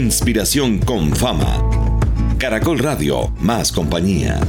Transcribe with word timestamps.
Inspiración 0.00 0.78
con 0.78 1.14
fama. 1.14 1.60
Caracol 2.38 2.78
Radio, 2.78 3.30
más 3.38 3.70
compañía. 3.70 4.40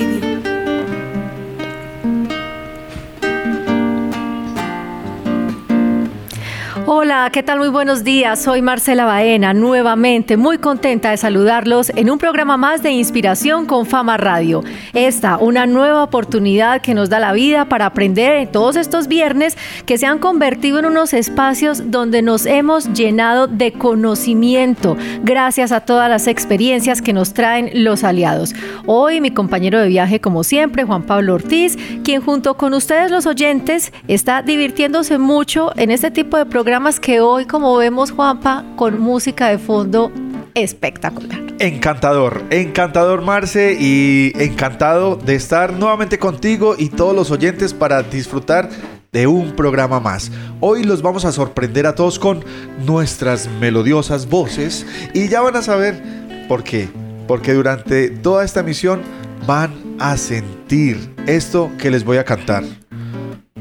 felicidad. 0.01 0.58
Hola, 6.91 7.29
¿qué 7.31 7.43
tal? 7.43 7.59
Muy 7.59 7.69
buenos 7.69 8.03
días. 8.03 8.43
Soy 8.43 8.63
Marcela 8.63 9.05
Baena, 9.05 9.53
nuevamente 9.53 10.39
muy 10.39 10.57
contenta 10.57 11.11
de 11.11 11.19
saludarlos 11.19 11.93
en 11.95 12.09
un 12.09 12.17
programa 12.17 12.57
más 12.57 12.83
de 12.83 12.93
Inspiración 12.93 13.67
con 13.67 13.85
Fama 13.85 14.17
Radio. 14.17 14.65
Esta, 14.95 15.37
una 15.37 15.67
nueva 15.67 16.03
oportunidad 16.03 16.81
que 16.81 16.95
nos 16.95 17.11
da 17.11 17.21
la 17.21 17.35
vida 17.35 17.67
para 17.67 17.85
aprender 17.85 18.37
en 18.37 18.51
todos 18.51 18.75
estos 18.77 19.07
viernes 19.07 19.59
que 19.85 19.99
se 19.99 20.07
han 20.07 20.19
convertido 20.19 20.79
en 20.79 20.87
unos 20.87 21.13
espacios 21.13 21.91
donde 21.91 22.23
nos 22.23 22.47
hemos 22.47 22.91
llenado 22.95 23.49
de 23.49 23.73
conocimiento 23.73 24.97
gracias 25.23 25.73
a 25.73 25.81
todas 25.81 26.09
las 26.09 26.27
experiencias 26.27 27.03
que 27.03 27.13
nos 27.13 27.35
traen 27.35 27.69
los 27.85 28.03
aliados. 28.03 28.55
Hoy 28.87 29.21
mi 29.21 29.31
compañero 29.31 29.79
de 29.79 29.89
viaje, 29.89 30.23
como 30.23 30.43
siempre, 30.43 30.85
Juan 30.85 31.03
Pablo 31.03 31.35
Ortiz, 31.35 31.77
quien 32.03 32.23
junto 32.23 32.57
con 32.57 32.73
ustedes 32.73 33.11
los 33.11 33.27
oyentes 33.27 33.93
está 34.07 34.41
divirtiéndose 34.41 35.19
mucho 35.19 35.71
en 35.77 35.91
este 35.91 36.11
tipo 36.11 36.39
de 36.39 36.47
programas 36.47 36.78
que 37.01 37.21
hoy, 37.21 37.45
como 37.45 37.77
vemos, 37.77 38.13
Juanpa, 38.13 38.65
con 38.77 39.01
música 39.01 39.49
de 39.49 39.59
fondo 39.59 40.13
espectacular. 40.55 41.41
Encantador, 41.59 42.45
encantador 42.51 43.21
Marce 43.23 43.77
y 43.79 44.33
encantado 44.37 45.17
de 45.17 45.35
estar 45.35 45.73
nuevamente 45.73 46.21
contigo 46.21 46.77
y 46.79 46.89
todos 46.89 47.17
los 47.17 47.33
oyentes 47.33 47.75
para 47.75 48.05
disfrutar 48.05 48.71
de 49.11 49.27
un 49.27 49.57
programa 49.57 49.99
más. 49.99 50.31
Hoy 50.61 50.85
los 50.85 51.03
vamos 51.03 51.25
a 51.25 51.33
sorprender 51.33 51.85
a 51.85 51.97
todos 51.97 52.21
con 52.21 52.45
nuestras 52.87 53.49
melodiosas 53.61 54.29
voces 54.29 54.87
y 55.15 55.29
ya 55.29 55.41
van 55.41 55.57
a 55.57 55.63
saber 55.63 56.01
por 56.47 56.63
qué. 56.63 56.89
Porque 57.27 57.55
durante 57.55 58.09
toda 58.09 58.45
esta 58.45 58.63
misión 58.63 59.01
van 59.49 59.73
a 59.99 60.17
sentir 60.17 61.13
esto 61.27 61.73
que 61.77 61.91
les 61.91 62.05
voy 62.05 62.19
a 62.19 62.25
cantar. 62.25 62.63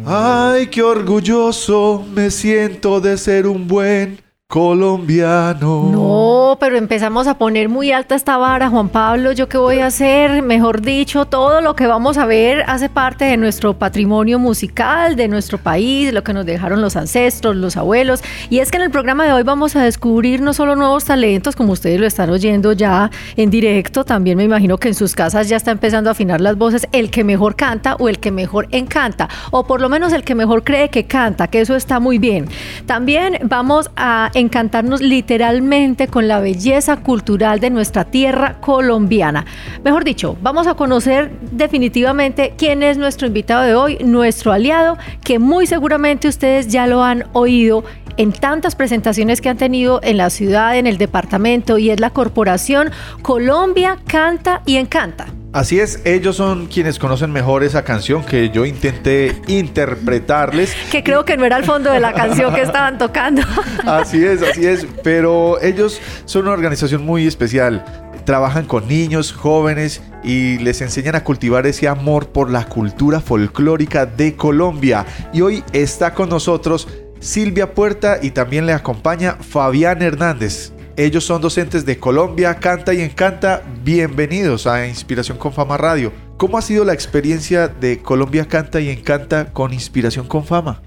Ay, 0.10 0.68
qué 0.68 0.82
orgulloso 0.82 2.06
me 2.14 2.32
siento 2.32 3.02
de 3.02 3.18
ser 3.18 3.46
un 3.46 3.68
buen 3.68 4.22
colombiano. 4.50 5.90
No, 5.92 6.58
pero 6.58 6.78
empezamos 6.78 7.28
a 7.28 7.38
poner 7.38 7.68
muy 7.68 7.92
alta 7.92 8.16
esta 8.16 8.38
vara, 8.38 8.70
Juan 8.70 8.88
Pablo. 8.88 9.34
¿Yo 9.34 9.50
qué 9.50 9.58
voy 9.58 9.80
a 9.80 9.88
hacer? 9.88 10.42
Mejor 10.42 10.82
dicho, 10.82 11.26
todo 11.26 11.60
lo 11.60 11.76
que 11.76 11.86
vamos 11.86 12.18
a 12.18 12.26
ver 12.26 12.64
hace 12.66 12.88
parte 12.88 13.26
de 13.26 13.36
nuestro 13.36 13.74
patrimonio 13.74 14.40
musical, 14.40 15.18
de 15.18 15.28
nuestro 15.28 15.58
país, 15.58 16.14
lo 16.14 16.24
que 16.24 16.32
nos 16.32 16.46
dejaron 16.46 16.82
los 16.82 16.96
ancestros, 16.96 17.58
los 17.58 17.76
abuelos. 17.76 18.22
Y 18.50 18.60
es 18.60 18.72
que 18.72 18.78
en 18.78 18.84
el 18.84 18.90
programa 18.90 19.26
de 19.26 19.34
hoy 19.34 19.44
vamos 19.44 19.76
a 19.76 19.84
descubrir 19.84 20.40
no 20.40 20.54
solo 20.54 20.78
nuevos 20.78 21.04
talentos, 21.04 21.58
como 21.58 21.74
ustedes 21.74 22.00
lo 22.00 22.08
están 22.08 22.30
oyendo 22.30 22.72
ya 22.72 23.12
en 23.36 23.50
directo, 23.50 24.06
también 24.06 24.38
me 24.38 24.46
imagino 24.46 24.78
que 24.78 24.88
en 24.88 24.96
sus 24.96 25.14
casas 25.14 25.50
ya 25.50 25.58
está 25.58 25.72
empezando 25.72 26.10
a 26.10 26.12
afinar 26.12 26.40
las 26.40 26.58
voces 26.58 26.88
el 26.94 27.12
que 27.12 27.26
mejor 27.26 27.58
canta 27.58 27.96
o 27.96 28.08
el 28.08 28.20
que 28.20 28.32
mejor 28.32 28.70
encanta, 28.72 29.28
o 29.52 29.68
por 29.68 29.82
lo 29.82 29.90
menos 29.90 30.14
el 30.14 30.24
que 30.24 30.36
mejor 30.36 30.64
cree 30.64 30.90
que 30.90 31.04
canta, 31.04 31.50
que 31.50 31.60
eso 31.60 31.76
está 31.76 32.00
muy 32.00 32.18
bien. 32.18 32.48
También 32.86 33.40
vamos 33.44 33.92
a 33.98 34.32
encantarnos 34.38 35.02
literalmente 35.02 36.08
con 36.08 36.28
la 36.28 36.40
belleza 36.40 36.98
cultural 36.98 37.60
de 37.60 37.70
nuestra 37.70 38.06
tierra 38.06 38.60
colombiana. 38.62 39.46
Mejor 39.84 40.04
dicho, 40.04 40.38
vamos 40.42 40.68
a 40.68 40.76
conocer 40.76 41.32
definitivamente 41.52 42.54
quién 42.58 42.84
es 42.84 42.98
nuestro 42.98 43.28
invitado 43.28 43.64
de 43.64 43.76
hoy, 43.76 43.98
nuestro 44.04 44.52
aliado, 44.52 44.98
que 45.24 45.40
muy 45.40 45.68
seguramente 45.68 46.28
ustedes 46.28 46.68
ya 46.68 46.88
lo 46.88 47.04
han 47.04 47.26
oído 47.34 47.84
en 48.18 48.32
tantas 48.34 48.76
presentaciones 48.76 49.42
que 49.42 49.50
han 49.50 49.58
tenido 49.58 50.00
en 50.04 50.18
la 50.18 50.30
ciudad, 50.30 50.78
en 50.78 50.88
el 50.88 50.98
departamento, 50.98 51.78
y 51.78 51.92
es 51.92 52.00
la 52.00 52.10
corporación 52.10 52.92
Colombia 53.22 53.98
Canta 54.08 54.62
y 54.66 54.78
Encanta. 54.78 55.37
Así 55.58 55.80
es, 55.80 56.02
ellos 56.06 56.36
son 56.36 56.68
quienes 56.68 57.00
conocen 57.00 57.32
mejor 57.32 57.64
esa 57.64 57.84
canción 57.84 58.24
que 58.24 58.52
yo 58.52 58.64
intenté 58.64 59.36
interpretarles. 59.48 60.76
Que 60.92 61.04
creo 61.04 61.26
que 61.26 61.36
no 61.36 61.46
era 61.46 61.58
el 61.58 61.64
fondo 61.64 61.92
de 61.92 62.00
la 62.00 62.14
canción 62.14 62.54
que 62.54 62.62
estaban 62.62 63.00
tocando. 63.00 63.42
Así 63.84 64.24
es, 64.24 64.44
así 64.44 64.68
es, 64.68 64.86
pero 65.04 65.60
ellos 65.64 66.00
son 66.26 66.44
una 66.44 66.52
organización 66.52 67.04
muy 67.04 67.26
especial. 67.26 67.84
Trabajan 68.24 68.66
con 68.66 68.88
niños, 68.88 69.34
jóvenes 69.34 70.04
y 70.24 70.60
les 70.60 70.82
enseñan 70.82 71.16
a 71.16 71.24
cultivar 71.24 71.66
ese 71.66 71.88
amor 71.88 72.28
por 72.28 72.52
la 72.52 72.66
cultura 72.66 73.20
folclórica 73.20 74.06
de 74.06 74.36
Colombia. 74.36 75.08
Y 75.34 75.42
hoy 75.42 75.64
está 75.74 76.14
con 76.14 76.30
nosotros 76.30 76.88
Silvia 77.20 77.74
Puerta 77.74 78.20
y 78.22 78.30
también 78.30 78.68
le 78.68 78.74
acompaña 78.74 79.38
Fabián 79.42 80.04
Hernández. 80.04 80.72
Ellos 81.00 81.26
son 81.26 81.44
docentes 81.44 81.86
de 81.86 82.00
Colombia, 82.00 82.56
Canta 82.56 82.92
y 82.92 83.02
Encanta. 83.02 83.62
Bienvenidos 83.84 84.66
a 84.66 84.88
Inspiración 84.88 85.38
con 85.38 85.54
Fama 85.54 85.78
Radio. 85.78 86.12
¿Cómo 86.38 86.58
ha 86.58 86.64
sido 86.64 86.84
la 86.86 86.94
experiencia 86.94 87.68
de 87.68 88.02
Colombia 88.02 88.48
Canta 88.48 88.82
y 88.82 88.90
Encanta 88.90 89.54
con 89.54 89.74
Inspiración 89.74 90.28
con 90.28 90.44
Fama? 90.44 90.82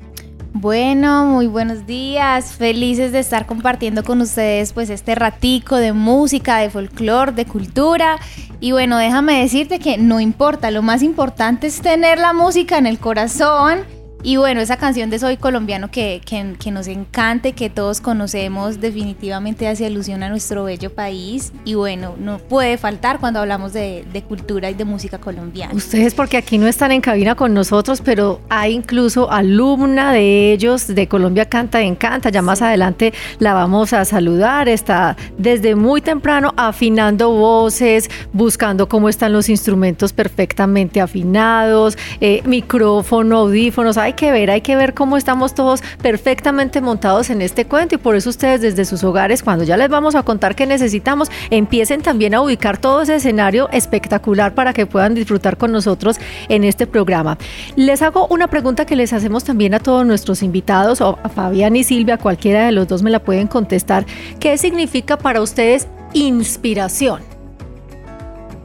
Bueno, 0.52 1.26
muy 1.26 1.46
buenos 1.46 1.86
días. 1.86 2.54
Felices 2.54 3.12
de 3.12 3.20
estar 3.20 3.46
compartiendo 3.46 4.02
con 4.02 4.20
ustedes 4.20 4.72
pues 4.72 4.90
este 4.90 5.14
ratico 5.14 5.76
de 5.76 5.92
música, 5.92 6.58
de 6.58 6.70
folclore, 6.70 7.30
de 7.30 7.46
cultura. 7.46 8.18
Y 8.58 8.72
bueno, 8.72 8.98
déjame 8.98 9.40
decirte 9.40 9.78
que 9.78 9.96
no 9.96 10.18
importa, 10.18 10.72
lo 10.72 10.82
más 10.82 11.04
importante 11.04 11.68
es 11.68 11.80
tener 11.82 12.18
la 12.18 12.32
música 12.32 12.78
en 12.78 12.88
el 12.88 12.98
corazón 12.98 13.84
y 14.22 14.36
bueno, 14.36 14.60
esa 14.60 14.76
canción 14.76 15.08
de 15.08 15.18
Soy 15.18 15.38
Colombiano 15.38 15.90
que, 15.90 16.20
que, 16.24 16.70
nos 16.70 16.86
encante, 16.88 17.52
que 17.52 17.70
todos 17.70 18.00
conocemos, 18.00 18.80
definitivamente 18.80 19.66
hace 19.66 19.86
alusión 19.86 20.22
a 20.22 20.28
nuestro 20.28 20.64
bello 20.64 20.90
país. 20.90 21.52
Y 21.64 21.74
bueno, 21.74 22.14
no 22.18 22.38
puede 22.38 22.76
faltar 22.76 23.18
cuando 23.18 23.40
hablamos 23.40 23.72
de, 23.72 24.04
de, 24.12 24.22
cultura 24.22 24.70
y 24.70 24.74
de 24.74 24.84
música 24.84 25.18
colombiana. 25.18 25.74
Ustedes, 25.74 26.14
porque 26.14 26.36
aquí 26.36 26.58
no 26.58 26.66
están 26.66 26.92
en 26.92 27.00
cabina 27.00 27.34
con 27.34 27.54
nosotros, 27.54 28.02
pero 28.04 28.40
hay 28.50 28.74
incluso 28.74 29.30
alumna 29.30 30.12
de 30.12 30.52
ellos 30.52 30.86
de 30.86 31.08
Colombia 31.08 31.46
Canta 31.46 31.82
y 31.82 31.86
Encanta. 31.86 32.28
Ya 32.28 32.42
más 32.42 32.60
adelante 32.60 33.14
la 33.38 33.54
vamos 33.54 33.94
a 33.94 34.04
saludar. 34.04 34.68
Está 34.68 35.16
desde 35.38 35.74
muy 35.74 36.02
temprano 36.02 36.52
afinando 36.56 37.30
voces, 37.30 38.10
buscando 38.32 38.88
cómo 38.88 39.08
están 39.08 39.32
los 39.32 39.48
instrumentos 39.48 40.12
perfectamente 40.12 41.00
afinados, 41.00 41.96
eh, 42.20 42.42
micrófono, 42.44 43.38
audífonos. 43.38 43.96
Hay 43.96 44.09
hay 44.10 44.14
que 44.14 44.32
ver, 44.32 44.50
hay 44.50 44.60
que 44.60 44.74
ver 44.74 44.92
cómo 44.92 45.16
estamos 45.16 45.54
todos 45.54 45.82
perfectamente 46.02 46.80
montados 46.80 47.30
en 47.30 47.42
este 47.42 47.64
cuento 47.64 47.94
y 47.94 47.98
por 47.98 48.16
eso 48.16 48.28
ustedes 48.30 48.60
desde 48.60 48.84
sus 48.84 49.04
hogares, 49.04 49.40
cuando 49.40 49.62
ya 49.62 49.76
les 49.76 49.88
vamos 49.88 50.16
a 50.16 50.24
contar 50.24 50.56
qué 50.56 50.66
necesitamos, 50.66 51.30
empiecen 51.50 52.02
también 52.02 52.34
a 52.34 52.42
ubicar 52.42 52.76
todo 52.78 53.02
ese 53.02 53.14
escenario 53.14 53.68
espectacular 53.70 54.52
para 54.54 54.72
que 54.72 54.84
puedan 54.84 55.14
disfrutar 55.14 55.56
con 55.56 55.70
nosotros 55.70 56.18
en 56.48 56.64
este 56.64 56.88
programa. 56.88 57.38
Les 57.76 58.02
hago 58.02 58.26
una 58.30 58.48
pregunta 58.48 58.84
que 58.84 58.96
les 58.96 59.12
hacemos 59.12 59.44
también 59.44 59.74
a 59.74 59.78
todos 59.78 60.04
nuestros 60.04 60.42
invitados, 60.42 61.00
o 61.00 61.16
a 61.22 61.28
Fabián 61.28 61.76
y 61.76 61.84
Silvia, 61.84 62.18
cualquiera 62.18 62.66
de 62.66 62.72
los 62.72 62.88
dos 62.88 63.04
me 63.04 63.10
la 63.10 63.20
pueden 63.20 63.46
contestar. 63.46 64.06
¿Qué 64.40 64.58
significa 64.58 65.18
para 65.18 65.40
ustedes 65.40 65.86
inspiración? 66.14 67.22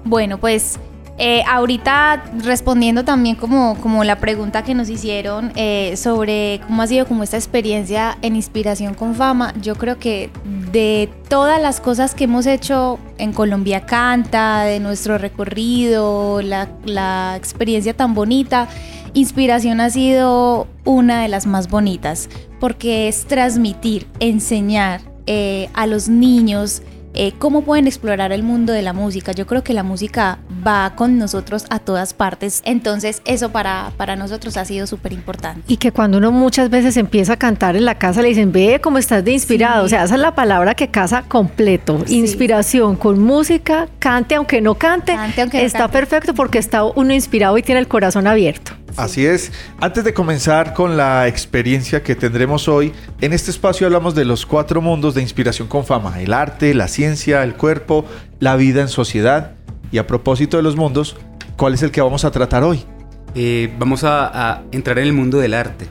Bueno, 0.05 0.39
pues 0.39 0.79
eh, 1.17 1.43
ahorita 1.47 2.23
respondiendo 2.43 3.05
también 3.05 3.35
como, 3.37 3.77
como 3.79 4.03
la 4.03 4.17
pregunta 4.17 4.63
que 4.63 4.73
nos 4.73 4.89
hicieron 4.89 5.53
eh, 5.55 5.95
sobre 5.95 6.59
cómo 6.67 6.81
ha 6.81 6.87
sido 6.87 7.05
como 7.05 7.23
esta 7.23 7.37
experiencia 7.37 8.17
en 8.21 8.35
inspiración 8.35 8.95
con 8.95 9.15
fama, 9.15 9.53
yo 9.61 9.75
creo 9.75 9.97
que 9.97 10.29
de 10.71 11.09
todas 11.29 11.61
las 11.61 11.79
cosas 11.79 12.15
que 12.15 12.25
hemos 12.25 12.45
hecho 12.45 12.99
en 13.17 13.31
Colombia 13.31 13.85
Canta, 13.85 14.63
de 14.63 14.81
nuestro 14.81 15.17
recorrido, 15.17 16.41
la, 16.41 16.69
la 16.83 17.35
experiencia 17.37 17.93
tan 17.95 18.13
bonita, 18.13 18.67
inspiración 19.13 19.79
ha 19.79 19.89
sido 19.89 20.67
una 20.83 21.21
de 21.21 21.29
las 21.29 21.47
más 21.47 21.69
bonitas, 21.69 22.29
porque 22.59 23.07
es 23.07 23.25
transmitir, 23.25 24.07
enseñar 24.19 25.01
eh, 25.27 25.69
a 25.73 25.87
los 25.87 26.07
niños, 26.07 26.83
eh, 27.15 27.33
cómo 27.37 27.63
pueden 27.63 27.87
explorar 27.87 28.31
el 28.31 28.43
mundo 28.43 28.73
de 28.73 28.81
la 28.81 28.93
música. 28.93 29.31
Yo 29.31 29.45
creo 29.47 29.63
que 29.63 29.73
la 29.73 29.83
música 29.83 30.39
va 30.65 30.93
con 30.95 31.17
nosotros 31.17 31.65
a 31.69 31.79
todas 31.79 32.13
partes, 32.13 32.61
entonces 32.65 33.21
eso 33.25 33.51
para, 33.51 33.91
para 33.97 34.15
nosotros 34.15 34.57
ha 34.57 34.65
sido 34.65 34.87
súper 34.87 35.13
importante. 35.13 35.61
Y 35.67 35.77
que 35.77 35.91
cuando 35.91 36.17
uno 36.17 36.31
muchas 36.31 36.69
veces 36.69 36.97
empieza 36.97 37.33
a 37.33 37.37
cantar 37.37 37.75
en 37.75 37.85
la 37.85 37.95
casa 37.95 38.21
le 38.21 38.29
dicen, 38.29 38.51
ve 38.51 38.79
cómo 38.81 38.97
estás 38.97 39.23
de 39.23 39.31
inspirado, 39.31 39.85
o 39.85 39.89
sea, 39.89 40.03
esa 40.03 40.15
es 40.15 40.21
la 40.21 40.35
palabra 40.35 40.75
que 40.75 40.89
casa 40.89 41.23
completo, 41.23 42.03
inspiración 42.07 42.95
con 42.95 43.21
música, 43.21 43.87
cante 43.99 44.35
aunque 44.35 44.61
no 44.61 44.75
cante, 44.75 45.15
está 45.53 45.87
perfecto 45.87 46.33
porque 46.33 46.57
está 46.57 46.83
uno 46.83 47.13
inspirado 47.13 47.57
y 47.57 47.63
tiene 47.63 47.79
el 47.79 47.87
corazón 47.87 48.27
abierto. 48.27 48.73
Así 48.97 49.25
es. 49.25 49.51
Antes 49.81 50.05
de 50.05 50.13
comenzar 50.13 50.73
con 50.73 50.95
la 50.95 51.27
experiencia 51.27 52.01
que 52.01 52.15
tendremos 52.15 52.67
hoy, 52.69 52.93
en 53.19 53.33
este 53.33 53.51
espacio 53.51 53.87
hablamos 53.87 54.15
de 54.15 54.23
los 54.23 54.45
cuatro 54.45 54.81
mundos 54.81 55.15
de 55.15 55.21
inspiración 55.21 55.67
con 55.67 55.85
fama, 55.85 56.21
el 56.21 56.31
arte, 56.31 56.73
la 56.73 56.87
ciencia, 56.87 57.43
el 57.43 57.55
cuerpo, 57.55 58.05
la 58.39 58.55
vida 58.55 58.81
en 58.81 58.87
sociedad. 58.87 59.55
Y 59.91 59.97
a 59.97 60.07
propósito 60.07 60.57
de 60.57 60.63
los 60.63 60.77
mundos, 60.77 61.17
¿cuál 61.57 61.73
es 61.73 61.83
el 61.83 61.91
que 61.91 62.01
vamos 62.01 62.23
a 62.23 62.31
tratar 62.31 62.63
hoy? 62.63 62.85
Eh, 63.35 63.71
vamos 63.77 64.03
a, 64.03 64.53
a 64.53 64.61
entrar 64.71 64.97
en 64.97 65.05
el 65.05 65.13
mundo 65.13 65.39
del 65.39 65.53
arte. 65.53 65.87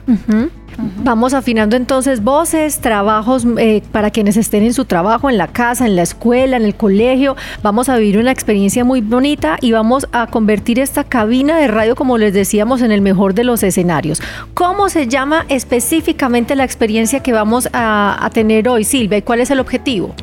Vamos 1.03 1.33
afinando 1.33 1.77
entonces 1.77 2.21
voces, 2.21 2.79
trabajos 2.79 3.45
eh, 3.57 3.81
para 3.91 4.09
quienes 4.09 4.35
estén 4.35 4.63
en 4.63 4.73
su 4.73 4.85
trabajo, 4.85 5.29
en 5.29 5.37
la 5.37 5.47
casa, 5.47 5.85
en 5.85 5.95
la 5.95 6.01
escuela, 6.01 6.57
en 6.57 6.65
el 6.65 6.75
colegio. 6.75 7.35
Vamos 7.63 7.87
a 7.87 7.97
vivir 7.97 8.17
una 8.17 8.31
experiencia 8.31 8.83
muy 8.83 8.99
bonita 8.99 9.57
y 9.61 9.71
vamos 9.71 10.07
a 10.11 10.27
convertir 10.27 10.79
esta 10.79 11.03
cabina 11.03 11.57
de 11.57 11.67
radio, 11.67 11.95
como 11.95 12.17
les 12.17 12.33
decíamos, 12.33 12.81
en 12.81 12.91
el 12.91 13.01
mejor 13.01 13.35
de 13.35 13.45
los 13.45 13.63
escenarios. 13.63 14.21
¿Cómo 14.53 14.89
se 14.89 15.07
llama 15.07 15.45
específicamente 15.47 16.55
la 16.55 16.65
experiencia 16.65 17.21
que 17.21 17.31
vamos 17.31 17.69
a, 17.71 18.17
a 18.25 18.29
tener 18.31 18.67
hoy, 18.67 18.83
Silvia? 18.83 19.19
¿Y 19.19 19.21
cuál 19.21 19.39
es 19.39 19.51
el 19.51 19.59
objetivo? 19.59 20.13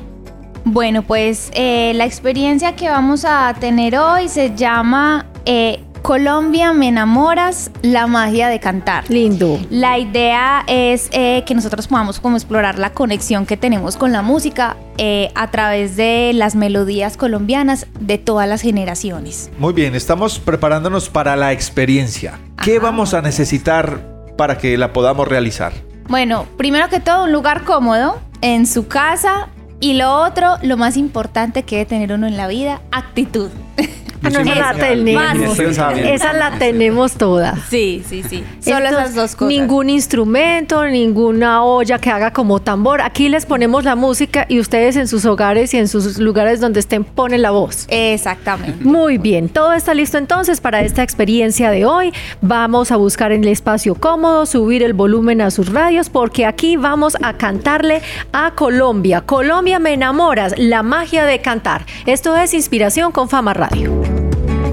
Bueno, 0.64 1.02
pues 1.02 1.50
eh, 1.54 1.92
la 1.94 2.04
experiencia 2.04 2.76
que 2.76 2.88
vamos 2.88 3.24
a 3.24 3.54
tener 3.58 3.96
hoy 3.96 4.28
se 4.28 4.54
llama 4.54 5.26
eh, 5.44 5.80
Colombia 6.02 6.72
me 6.72 6.88
enamoras, 6.88 7.70
la 7.82 8.08
magia 8.08 8.48
de 8.48 8.58
cantar. 8.58 9.08
Lindo. 9.08 9.60
La 9.70 9.98
idea 10.00 10.64
es 10.66 11.08
eh, 11.12 11.44
que 11.46 11.54
nosotros 11.54 11.86
podamos 11.86 12.18
como 12.18 12.36
explorar 12.36 12.76
la 12.76 12.90
conexión 12.90 13.46
que 13.46 13.56
tenemos 13.56 13.96
con 13.96 14.10
la 14.10 14.20
música 14.20 14.76
eh, 14.98 15.30
a 15.36 15.52
través 15.52 15.94
de 15.94 16.32
las 16.34 16.56
melodías 16.56 17.16
colombianas 17.16 17.86
de 18.00 18.18
todas 18.18 18.48
las 18.48 18.62
generaciones. 18.62 19.52
Muy 19.58 19.74
bien, 19.74 19.94
estamos 19.94 20.40
preparándonos 20.40 21.08
para 21.08 21.36
la 21.36 21.52
experiencia. 21.52 22.40
¿Qué 22.64 22.78
Ajá. 22.78 22.86
vamos 22.86 23.14
a 23.14 23.22
necesitar 23.22 24.26
para 24.36 24.58
que 24.58 24.76
la 24.76 24.92
podamos 24.92 25.28
realizar? 25.28 25.72
Bueno, 26.08 26.46
primero 26.56 26.88
que 26.88 26.98
todo, 26.98 27.24
un 27.24 27.32
lugar 27.32 27.62
cómodo 27.62 28.18
en 28.40 28.66
su 28.66 28.88
casa. 28.88 29.50
Y 29.78 29.94
lo 29.94 30.12
otro, 30.14 30.58
lo 30.62 30.76
más 30.76 30.96
importante 30.96 31.64
que 31.64 31.76
debe 31.76 31.88
tener 31.88 32.12
uno 32.12 32.26
en 32.28 32.36
la 32.36 32.46
vida, 32.46 32.82
actitud. 32.92 33.50
Ah, 34.22 34.30
no, 34.30 34.40
esa 34.40 34.54
la 34.54 34.74
tenemos. 34.74 35.58
Esa 35.58 36.32
la 36.32 36.58
tenemos 36.58 37.12
toda. 37.14 37.56
Sí, 37.68 38.04
sí, 38.08 38.22
sí. 38.22 38.44
Solo 38.60 38.76
Entonces, 38.76 39.00
esas 39.00 39.14
dos 39.14 39.36
cosas. 39.36 39.48
Ningún 39.48 39.90
instrumento, 39.90 40.84
ninguna 40.86 41.64
olla 41.64 41.98
que 41.98 42.10
haga 42.10 42.32
como 42.32 42.60
tambor. 42.60 43.00
Aquí 43.00 43.28
les 43.28 43.46
ponemos 43.46 43.84
la 43.84 43.96
música 43.96 44.46
y 44.48 44.60
ustedes 44.60 44.96
en 44.96 45.08
sus 45.08 45.24
hogares 45.24 45.74
y 45.74 45.78
en 45.78 45.88
sus 45.88 46.18
lugares 46.18 46.60
donde 46.60 46.80
estén 46.80 47.04
ponen 47.04 47.42
la 47.42 47.50
voz. 47.50 47.86
Exactamente. 47.88 48.84
Muy 48.84 49.18
bien, 49.18 49.48
todo 49.48 49.72
está 49.72 49.94
listo 49.94 50.18
entonces 50.18 50.60
para 50.60 50.82
esta 50.82 51.02
experiencia 51.02 51.70
de 51.70 51.84
hoy. 51.84 52.12
Vamos 52.40 52.92
a 52.92 52.96
buscar 52.96 53.32
el 53.32 53.46
espacio 53.48 53.94
cómodo, 53.94 54.46
subir 54.46 54.82
el 54.82 54.92
volumen 54.92 55.40
a 55.40 55.50
sus 55.50 55.72
radios 55.72 56.10
porque 56.10 56.46
aquí 56.46 56.76
vamos 56.76 57.16
a 57.22 57.34
cantarle 57.34 58.02
a 58.32 58.52
Colombia. 58.52 59.22
Colombia 59.22 59.78
me 59.78 59.94
enamoras, 59.94 60.54
la 60.56 60.82
magia 60.82 61.24
de 61.24 61.40
cantar. 61.40 61.84
Esto 62.06 62.36
es 62.36 62.54
Inspiración 62.54 63.12
con 63.12 63.28
Fama 63.28 63.54
Radio. 63.54 64.11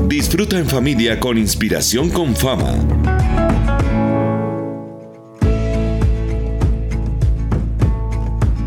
Disfruta 0.10 0.58
en 0.58 0.66
familia 0.66 1.20
con 1.20 1.38
inspiración 1.38 2.10
con 2.10 2.36
fama. 2.36 3.09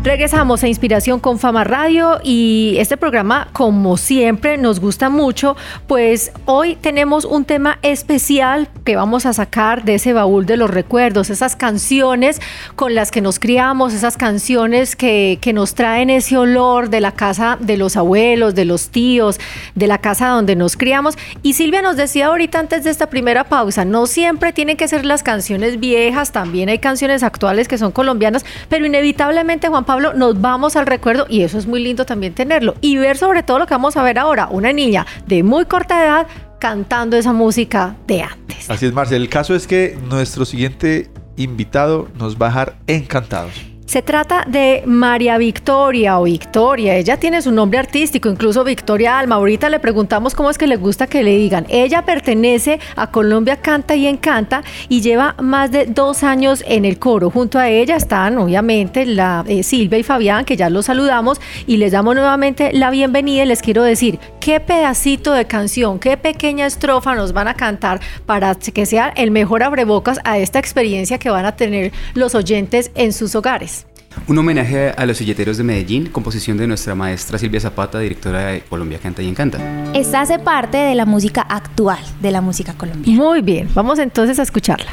Regresamos 0.03 0.61
a 0.61 0.67
Inspiración 0.67 1.21
con 1.21 1.39
Fama 1.39 1.63
Radio 1.63 2.19
y 2.21 2.75
este 2.77 2.97
programa, 2.97 3.47
como 3.53 3.95
siempre, 3.95 4.57
nos 4.57 4.81
gusta 4.81 5.09
mucho, 5.09 5.55
pues 5.87 6.33
hoy 6.43 6.75
tenemos 6.75 7.23
un 7.23 7.45
tema 7.45 7.79
especial 7.83 8.67
que 8.83 8.97
vamos 8.97 9.25
a 9.25 9.31
sacar 9.31 9.85
de 9.85 9.95
ese 9.95 10.11
baúl 10.11 10.45
de 10.45 10.57
los 10.57 10.69
recuerdos, 10.69 11.29
esas 11.29 11.55
canciones 11.55 12.41
con 12.75 12.95
las 12.95 13.11
que 13.11 13.21
nos 13.21 13.39
criamos, 13.39 13.93
esas 13.93 14.17
canciones 14.17 14.97
que, 14.97 15.39
que 15.39 15.53
nos 15.53 15.73
traen 15.73 16.09
ese 16.09 16.37
olor 16.37 16.89
de 16.89 16.99
la 16.99 17.13
casa 17.13 17.57
de 17.61 17.77
los 17.77 17.95
abuelos, 17.95 18.55
de 18.55 18.65
los 18.65 18.89
tíos, 18.89 19.39
de 19.73 19.87
la 19.87 19.99
casa 19.99 20.27
donde 20.27 20.57
nos 20.57 20.75
criamos. 20.75 21.17
Y 21.43 21.53
Silvia 21.53 21.81
nos 21.81 21.95
decía 21.95 22.25
ahorita 22.25 22.59
antes 22.59 22.83
de 22.83 22.89
esta 22.89 23.09
primera 23.09 23.45
pausa, 23.45 23.85
no 23.85 24.05
siempre 24.05 24.51
tienen 24.51 24.75
que 24.75 24.89
ser 24.89 25.05
las 25.05 25.23
canciones 25.23 25.79
viejas, 25.79 26.33
también 26.33 26.67
hay 26.67 26.79
canciones 26.79 27.23
actuales 27.23 27.69
que 27.69 27.77
son 27.77 27.93
colombianas, 27.93 28.43
pero 28.67 28.85
inevitablemente 28.85 29.69
Juan 29.69 29.85
Pablo 29.85 29.92
nos 29.99 30.39
vamos 30.41 30.75
al 30.75 30.85
recuerdo 30.85 31.25
y 31.29 31.41
eso 31.41 31.57
es 31.57 31.67
muy 31.67 31.83
lindo 31.83 32.05
también 32.05 32.33
tenerlo 32.33 32.75
y 32.81 32.97
ver 32.97 33.17
sobre 33.17 33.43
todo 33.43 33.59
lo 33.59 33.67
que 33.67 33.73
vamos 33.73 33.97
a 33.97 34.03
ver 34.03 34.19
ahora, 34.19 34.47
una 34.49 34.71
niña 34.73 35.05
de 35.27 35.43
muy 35.43 35.65
corta 35.65 36.03
edad 36.03 36.27
cantando 36.59 37.17
esa 37.17 37.33
música 37.33 37.95
de 38.07 38.21
antes. 38.21 38.69
Así 38.69 38.85
es, 38.85 38.93
Marcel. 38.93 39.21
El 39.21 39.29
caso 39.29 39.55
es 39.55 39.67
que 39.67 39.97
nuestro 40.09 40.45
siguiente 40.45 41.09
invitado 41.35 42.07
nos 42.15 42.37
va 42.37 42.47
a 42.47 42.49
dejar 42.49 42.75
encantados. 42.87 43.72
Se 43.93 44.01
trata 44.01 44.43
de 44.47 44.81
María 44.87 45.37
Victoria 45.37 46.19
o 46.19 46.23
Victoria. 46.23 46.95
Ella 46.95 47.17
tiene 47.17 47.43
su 47.43 47.51
nombre 47.51 47.77
artístico, 47.77 48.27
incluso 48.27 48.63
Victoria 48.63 49.19
Alma. 49.19 49.35
Ahorita 49.35 49.69
le 49.69 49.79
preguntamos 49.79 50.33
cómo 50.33 50.49
es 50.49 50.57
que 50.57 50.65
le 50.65 50.77
gusta 50.77 51.05
que 51.05 51.21
le 51.21 51.37
digan. 51.37 51.67
Ella 51.69 52.03
pertenece 52.03 52.79
a 52.95 53.11
Colombia 53.11 53.57
Canta 53.57 53.93
y 53.95 54.07
Encanta 54.07 54.63
y 54.89 55.01
lleva 55.01 55.35
más 55.39 55.71
de 55.71 55.85
dos 55.85 56.23
años 56.23 56.63
en 56.67 56.85
el 56.85 56.97
coro. 56.97 57.29
Junto 57.29 57.59
a 57.59 57.69
ella 57.69 57.95
están, 57.95 58.39
obviamente, 58.39 59.05
la 59.05 59.45
eh, 59.47 59.61
Silvia 59.61 59.99
y 59.99 60.03
Fabián, 60.03 60.43
que 60.43 60.57
ya 60.57 60.71
los 60.71 60.87
saludamos 60.87 61.39
y 61.67 61.77
les 61.77 61.91
damos 61.91 62.15
nuevamente 62.15 62.73
la 62.73 62.89
bienvenida. 62.89 63.43
Y 63.43 63.45
les 63.45 63.61
quiero 63.61 63.83
decir 63.83 64.17
qué 64.39 64.59
pedacito 64.59 65.33
de 65.33 65.45
canción, 65.45 65.99
qué 65.99 66.17
pequeña 66.17 66.65
estrofa 66.65 67.13
nos 67.13 67.31
van 67.31 67.47
a 67.47 67.53
cantar 67.53 67.99
para 68.25 68.55
que 68.55 68.87
sea 68.87 69.13
el 69.15 69.29
mejor 69.29 69.61
abrebocas 69.61 70.19
a 70.23 70.39
esta 70.39 70.57
experiencia 70.57 71.19
que 71.19 71.29
van 71.29 71.45
a 71.45 71.55
tener 71.55 71.91
los 72.15 72.33
oyentes 72.33 72.89
en 72.95 73.13
sus 73.13 73.35
hogares. 73.35 73.82
Un 74.27 74.37
homenaje 74.37 74.93
a 74.95 75.05
los 75.05 75.17
silleteros 75.17 75.57
de 75.57 75.63
Medellín, 75.63 76.07
composición 76.07 76.57
de 76.57 76.67
nuestra 76.67 76.95
maestra 76.95 77.37
Silvia 77.37 77.59
Zapata, 77.59 77.99
directora 77.99 78.45
de 78.47 78.61
Colombia 78.61 78.99
Canta 78.99 79.21
y 79.21 79.27
Encanta. 79.27 79.59
Esta 79.93 80.21
hace 80.21 80.39
parte 80.39 80.77
de 80.77 80.95
la 80.95 81.05
música 81.05 81.41
actual, 81.41 81.99
de 82.21 82.31
la 82.31 82.41
música 82.41 82.73
colombiana. 82.73 83.21
Muy 83.21 83.41
bien, 83.41 83.69
vamos 83.73 83.99
entonces 83.99 84.39
a 84.39 84.43
escucharla. 84.43 84.91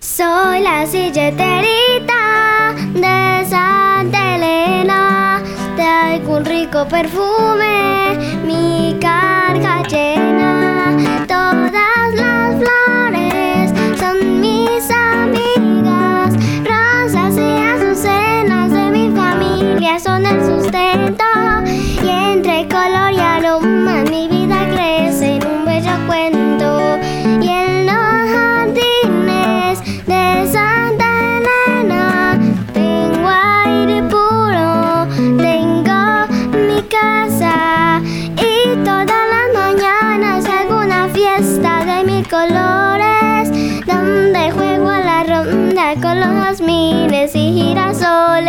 Soy 0.00 0.60
la 0.60 0.86
silleterita 0.86 2.74
de 2.94 3.48
Santa 3.48 4.36
Elena. 4.36 5.42
Traigo 5.76 6.36
un 6.36 6.44
rico 6.44 6.86
perfume, 6.86 8.18
mi 8.46 8.96
carga 9.00 9.83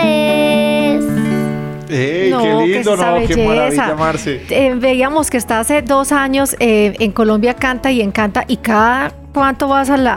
girasoles. 0.05 1.89
¡Ey, 1.89 2.29
No, 2.31 2.39
qué 2.41 2.49
que 2.49 2.65
lindo! 2.73 2.93
esa 2.93 3.11
¡No, 3.11 3.15
qué 3.27 3.35
belleza. 3.35 3.45
maravilla, 3.47 3.95
Marce! 3.95 4.41
Eh, 4.49 4.73
veíamos 4.75 5.29
que 5.29 5.37
está 5.37 5.59
hace 5.59 5.81
dos 5.81 6.11
años 6.11 6.55
eh, 6.59 6.93
en 6.99 7.11
Colombia 7.11 7.53
Canta 7.53 7.91
y 7.91 8.01
Encanta 8.01 8.43
y 8.47 8.57
cada 8.57 9.11
cuánto 9.35 9.67
vas 9.67 9.89
a, 9.89 9.97
la- 9.97 10.15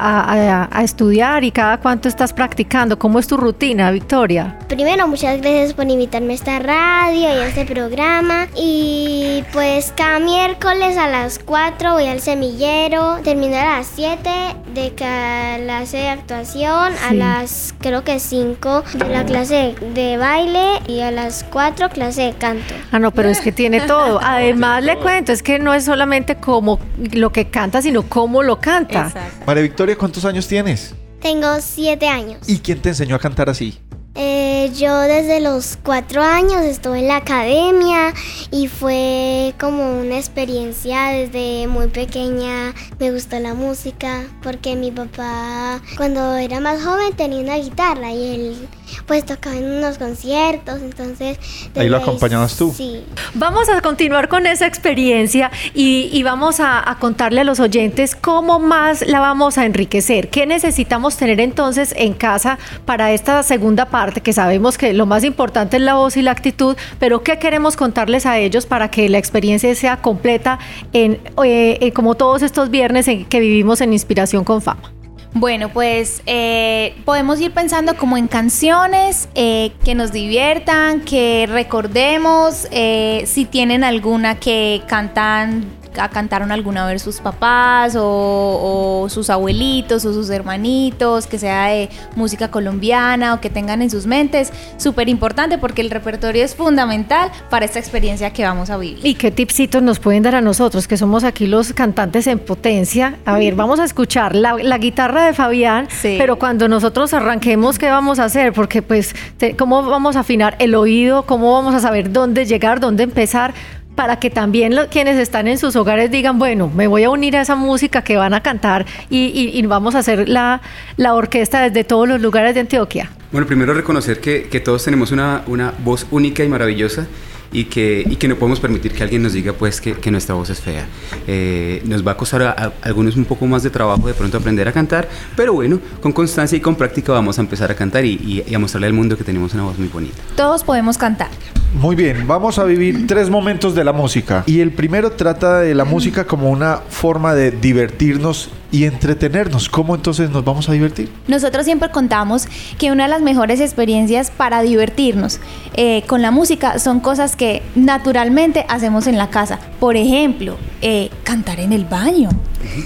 a- 0.71 0.83
estudiar 0.85 1.43
y 1.43 1.51
cada 1.51 1.79
cuánto 1.79 2.09
estás 2.09 2.33
practicando. 2.33 2.99
¿Cómo 3.01 3.19
es 3.19 3.27
tu 3.27 3.37
rutina, 3.37 3.91
Victoria? 3.91 4.57
Primero, 4.69 5.09
muchas 5.09 5.41
gracias 5.41 5.73
por 5.75 5.89
invitarme 5.91 6.35
a 6.35 6.37
esta 6.37 6.59
radio 6.61 7.21
y 7.21 7.25
a 7.25 7.47
este 7.49 7.65
programa. 7.65 8.47
Y 8.57 9.43
pues 9.53 9.93
cada 9.97 10.21
miércoles 10.21 10.97
a 10.97 11.09
las 11.09 11.41
4 11.41 11.95
voy 11.95 12.07
al 12.07 12.21
semillero. 12.21 13.19
Termino 13.25 13.57
a 13.57 13.65
las 13.79 13.89
7 13.89 14.31
de 14.73 14.93
clase 14.95 15.97
de 15.97 16.09
actuación, 16.11 16.93
a 17.09 17.13
las 17.13 17.75
creo 17.81 18.05
que 18.05 18.21
5 18.21 18.85
de 18.95 19.09
la 19.09 19.25
clase 19.25 19.75
de 19.95 20.17
baile 20.17 20.81
y 20.87 21.01
a 21.01 21.11
las 21.11 21.45
4 21.51 21.89
clase 21.89 22.23
de 22.23 22.33
canto. 22.35 22.73
Ah, 22.93 23.01
no, 23.01 23.11
pero 23.11 23.29
es 23.31 23.41
que 23.41 23.51
tiene 23.51 23.81
todo. 23.81 24.21
Además, 24.23 24.85
le 24.85 24.97
cuento, 24.97 25.33
es 25.33 25.43
que 25.43 25.59
no 25.59 25.75
es 25.75 25.85
solamente 25.87 26.37
como 26.37 26.79
lo 27.13 27.33
que 27.33 27.49
canta, 27.49 27.83
sino 27.83 28.03
cómo 28.05 28.45
lo 28.45 28.61
canta. 28.61 29.08
María 29.47 29.63
Victoria, 29.63 29.97
¿cuántos 29.97 30.25
años 30.25 30.47
tienes? 30.47 30.95
Tengo 31.21 31.49
7 31.61 32.09
años. 32.09 32.49
¿Y 32.49 32.59
quién 32.59 32.81
te 32.81 32.91
enseñó 32.91 33.17
a 33.17 33.19
cantar 33.19 33.49
así? 33.49 33.79
Eh, 34.21 34.73
yo 34.75 34.99
desde 35.03 35.39
los 35.41 35.79
cuatro 35.81 36.23
años 36.23 36.63
estuve 36.63 36.99
en 36.99 37.07
la 37.07 37.19
academia 37.19 38.13
y 38.51 38.67
fue 38.67 39.55
como 39.61 40.01
una 40.01 40.17
experiencia 40.17 41.11
desde 41.11 41.69
muy 41.69 41.87
pequeña. 41.87 42.75
Me 42.99 43.13
gustó 43.13 43.39
la 43.39 43.55
música 43.55 44.25
porque 44.43 44.75
mi 44.75 44.91
papá 44.91 45.81
cuando 45.97 46.35
era 46.35 46.59
más 46.59 46.83
joven 46.83 47.15
tenía 47.15 47.41
una 47.41 47.59
guitarra 47.59 48.11
y 48.11 48.35
él 48.35 48.69
pues 49.07 49.25
tocaba 49.25 49.57
en 49.57 49.65
unos 49.79 49.99
conciertos, 49.99 50.81
entonces... 50.83 51.39
Ahí 51.75 51.89
lo 51.89 51.99
acompañabas 51.99 52.57
tú. 52.57 52.73
Sí. 52.77 53.05
Vamos 53.35 53.69
a 53.69 53.81
continuar 53.81 54.29
con 54.29 54.47
esa 54.47 54.67
experiencia 54.67 55.51
y, 55.75 56.11
y 56.13 56.23
vamos 56.23 56.61
a, 56.61 56.89
a 56.89 56.99
contarle 56.99 57.41
a 57.41 57.45
los 57.45 57.61
oyentes 57.61 58.15
cómo 58.15 58.59
más 58.59 59.07
la 59.07 59.21
vamos 59.21 59.59
a 59.59 59.65
enriquecer. 59.65 60.31
¿Qué 60.31 60.47
necesitamos 60.47 61.17
tener 61.17 61.41
entonces 61.41 61.95
en 61.97 62.15
casa 62.15 62.59
para 62.85 63.13
esta 63.13 63.43
segunda 63.43 63.87
parte? 63.87 64.21
Que 64.21 64.33
sabemos 64.33 64.79
que 64.79 64.93
lo 64.93 65.07
más 65.07 65.25
importante 65.25 65.77
es 65.77 65.83
la 65.83 65.95
voz 65.95 66.17
y 66.17 66.23
la 66.23 66.33
actitud, 66.33 66.77
pero 66.99 67.23
¿qué 67.23 67.39
queremos 67.39 67.77
contarles 67.77 68.27
a 68.27 68.39
ellos 68.39 68.67
para 68.67 68.91
que 68.91 69.09
la 69.09 69.19
experiencia 69.19 69.75
sea 69.75 69.99
completa 69.99 70.59
en, 70.93 71.21
eh, 71.45 71.79
eh, 71.81 71.93
como 71.93 72.15
todos 72.15 72.43
estos 72.43 72.71
viernes 72.71 73.09
en 73.09 73.25
que 73.25 73.41
vivimos 73.41 73.81
en 73.81 73.93
Inspiración 73.93 74.45
con 74.45 74.63
Fama? 74.63 74.98
Bueno, 75.35 75.69
pues 75.69 76.23
eh, 76.27 76.97
podemos 77.05 77.39
ir 77.41 77.53
pensando 77.53 77.97
como 77.97 78.17
en 78.17 78.29
canciones 78.29 79.29
eh, 79.35 79.73
que 79.85 79.95
nos 79.95 80.11
diviertan, 80.11 81.03
que 81.03 81.47
recordemos, 81.49 82.67
eh, 82.71 83.25
si 83.27 83.45
tienen 83.45 83.85
alguna 83.85 84.41
que 84.41 84.83
cantan, 84.89 85.67
cantaron 86.07 86.53
alguna 86.53 86.87
vez 86.87 87.03
sus 87.03 87.17
papás 87.21 87.97
o, 87.97 89.03
o 89.03 89.09
sus 89.09 89.29
abuelitos 89.31 90.05
o 90.05 90.13
sus 90.15 90.31
hermanitos, 90.31 91.27
que 91.27 91.39
sea 91.39 91.67
de 91.67 91.89
música 92.15 92.51
colombiana 92.53 93.35
o 93.35 93.41
que 93.41 93.51
tengan 93.51 93.83
en 93.83 93.91
sus 93.91 94.07
mentes, 94.07 94.53
súper 94.77 95.09
importante 95.09 95.59
porque 95.59 95.83
el 95.83 95.91
repertorio 95.91 96.45
es 96.45 96.55
fundamental 96.55 97.31
para 97.51 97.65
esta 97.65 97.81
experiencia 97.81 98.31
que 98.33 98.45
vamos 98.45 98.71
a 98.71 98.77
vivir. 98.77 99.05
¿Y 99.05 99.15
qué 99.15 99.33
tipsitos 99.33 99.83
nos 99.83 99.99
pueden 99.99 100.23
dar 100.23 100.37
a 100.37 100.41
nosotros, 100.41 100.87
que 100.87 100.97
somos 100.97 101.25
aquí 101.25 101.47
los 101.49 101.73
cantantes 101.73 102.27
en 102.29 102.39
potencia? 102.39 103.17
A 103.25 103.39
ver, 103.39 103.55
vamos 103.57 103.81
a 103.81 103.85
escuchar 103.85 104.37
la, 104.37 104.55
la 104.55 104.79
guitarra 104.79 105.25
de 105.27 105.33
Fabián, 105.33 105.89
Sí. 105.91 106.17
pero 106.19 106.39
cuando 106.39 106.69
nosotros 106.69 107.13
arranquemos, 107.15 107.79
¿qué 107.79 107.89
vamos 107.89 108.19
a 108.19 108.25
hacer? 108.25 108.53
Porque 108.53 108.83
pues, 108.83 109.15
¿cómo 109.59 109.83
vamos 109.83 110.17
a 110.17 110.21
afinar 110.21 110.55
el 110.59 110.75
oído? 110.75 111.23
¿Cómo 111.25 111.53
vamos 111.55 111.75
a 111.75 111.81
saber 111.81 112.13
dónde 112.13 112.45
llegar, 112.45 112.81
dónde 112.81 113.05
empezar? 113.05 113.55
Para 113.99 114.21
que 114.21 114.31
también 114.31 114.77
lo- 114.77 114.87
quienes 114.89 115.19
están 115.19 115.49
en 115.49 115.59
sus 115.59 115.75
hogares 115.75 116.09
digan, 116.13 116.39
bueno, 116.39 116.71
me 116.73 116.87
voy 116.87 117.03
a 117.03 117.11
unir 117.11 117.37
a 117.37 117.41
esa 117.41 117.57
música 117.57 118.03
que 118.03 118.17
van 118.17 118.33
a 118.33 118.41
cantar 118.45 118.87
y, 119.11 119.25
y- 119.35 119.59
y 119.59 119.67
vamos 119.67 119.97
a 119.97 119.99
hacer 119.99 120.29
la, 120.29 120.61
la 120.97 121.15
orquesta 121.17 121.63
desde 121.63 121.83
todos 121.83 122.07
los 122.09 122.21
lugares 122.21 122.55
de 122.55 122.61
Antioquia. 122.61 123.11
Bueno, 123.33 123.49
primero 123.49 123.75
reconocer 123.75 124.21
que, 124.21 124.45
que 124.45 124.61
todos 124.61 124.85
tenemos 124.85 125.11
una, 125.11 125.43
una 125.49 125.75
voz 125.85 126.07
única 126.13 126.45
y 126.45 126.49
maravillosa 126.49 127.09
y 127.51 127.65
que, 127.65 128.05
y 128.09 128.15
que 128.17 128.29
no 128.29 128.37
podemos 128.37 128.61
permitir 128.61 128.93
que 128.93 129.03
alguien 129.03 129.23
nos 129.23 129.33
diga 129.33 129.53
pues 129.53 129.81
que, 129.81 129.95
que 129.95 130.13
nuestra 130.13 130.37
voz 130.37 130.49
es 130.51 130.61
fea. 130.61 130.87
Eh, 131.27 131.83
nos 131.85 132.07
va 132.07 132.13
a 132.13 132.17
costar 132.17 132.43
a, 132.43 132.51
a 132.51 132.73
algunos 132.83 133.17
un 133.17 133.25
poco 133.25 133.47
más 133.49 133.65
de 133.65 133.71
trabajo 133.71 134.07
de 134.07 134.15
pronto 134.15 134.39
aprender 134.39 134.69
a 134.69 134.73
cantar, 134.73 135.09
pero 135.35 135.55
bueno, 135.55 135.81
con 136.01 136.13
constancia 136.13 136.57
y 136.57 136.61
con 136.61 136.77
práctica 136.77 137.11
vamos 137.13 137.37
a 137.39 137.41
empezar 137.41 137.69
a 137.73 137.75
cantar 137.75 138.05
y, 138.05 138.11
y- 138.13 138.45
y 138.49 138.55
a 138.55 138.61
mostrarle 138.61 138.87
al 138.87 138.93
mundo 138.93 139.17
que 139.19 139.25
tenemos 139.25 139.55
una 139.55 139.65
voz 139.65 139.77
muy 139.77 139.89
bonita. 139.89 140.19
Todos 140.37 140.63
podemos 140.63 140.97
cantar. 140.99 141.31
Muy 141.75 141.97
bien, 141.97 142.27
vamos 142.27 142.59
a 142.59 142.65
vivir 142.65 143.07
tres 143.07 143.29
momentos 143.29 143.75
de 143.75 143.85
la 143.85 143.93
música. 143.93 144.43
Y 144.47 144.61
el 144.61 144.73
primero 144.73 145.13
trata 145.13 145.61
de 145.61 145.75
la 145.75 145.85
música 145.85 146.27
como 146.27 146.51
una 146.51 146.79
forma 146.89 147.35
de 147.35 147.51
divertirnos 147.51 148.51
y 148.73 148.85
entretenernos. 148.85 149.69
¿Cómo 149.69 149.95
entonces 149.95 150.31
nos 150.31 150.45
vamos 150.45 150.69
a 150.69 150.73
divertir? 150.73 151.11
Nosotros 151.27 151.67
siempre 151.67 151.91
contamos 151.91 152.49
que 152.79 152.91
una 152.91 153.05
de 153.05 153.11
las 153.11 153.21
mejores 153.21 153.61
experiencias 153.61 154.31
para 154.31 154.63
divertirnos 154.63 155.41
eh, 155.75 156.03
con 156.07 156.23
la 156.23 156.31
música 156.31 156.79
son 156.79 157.01
cosas 157.01 157.37
que 157.37 157.63
naturalmente 157.75 158.65
hacemos 158.69 159.07
en 159.07 159.19
la 159.19 159.29
casa. 159.29 159.59
Por 159.79 159.97
ejemplo, 159.97 160.57
eh, 160.81 161.11
cantar 161.23 161.61
en 161.61 161.75
el 161.75 161.85
baño. 161.85 162.31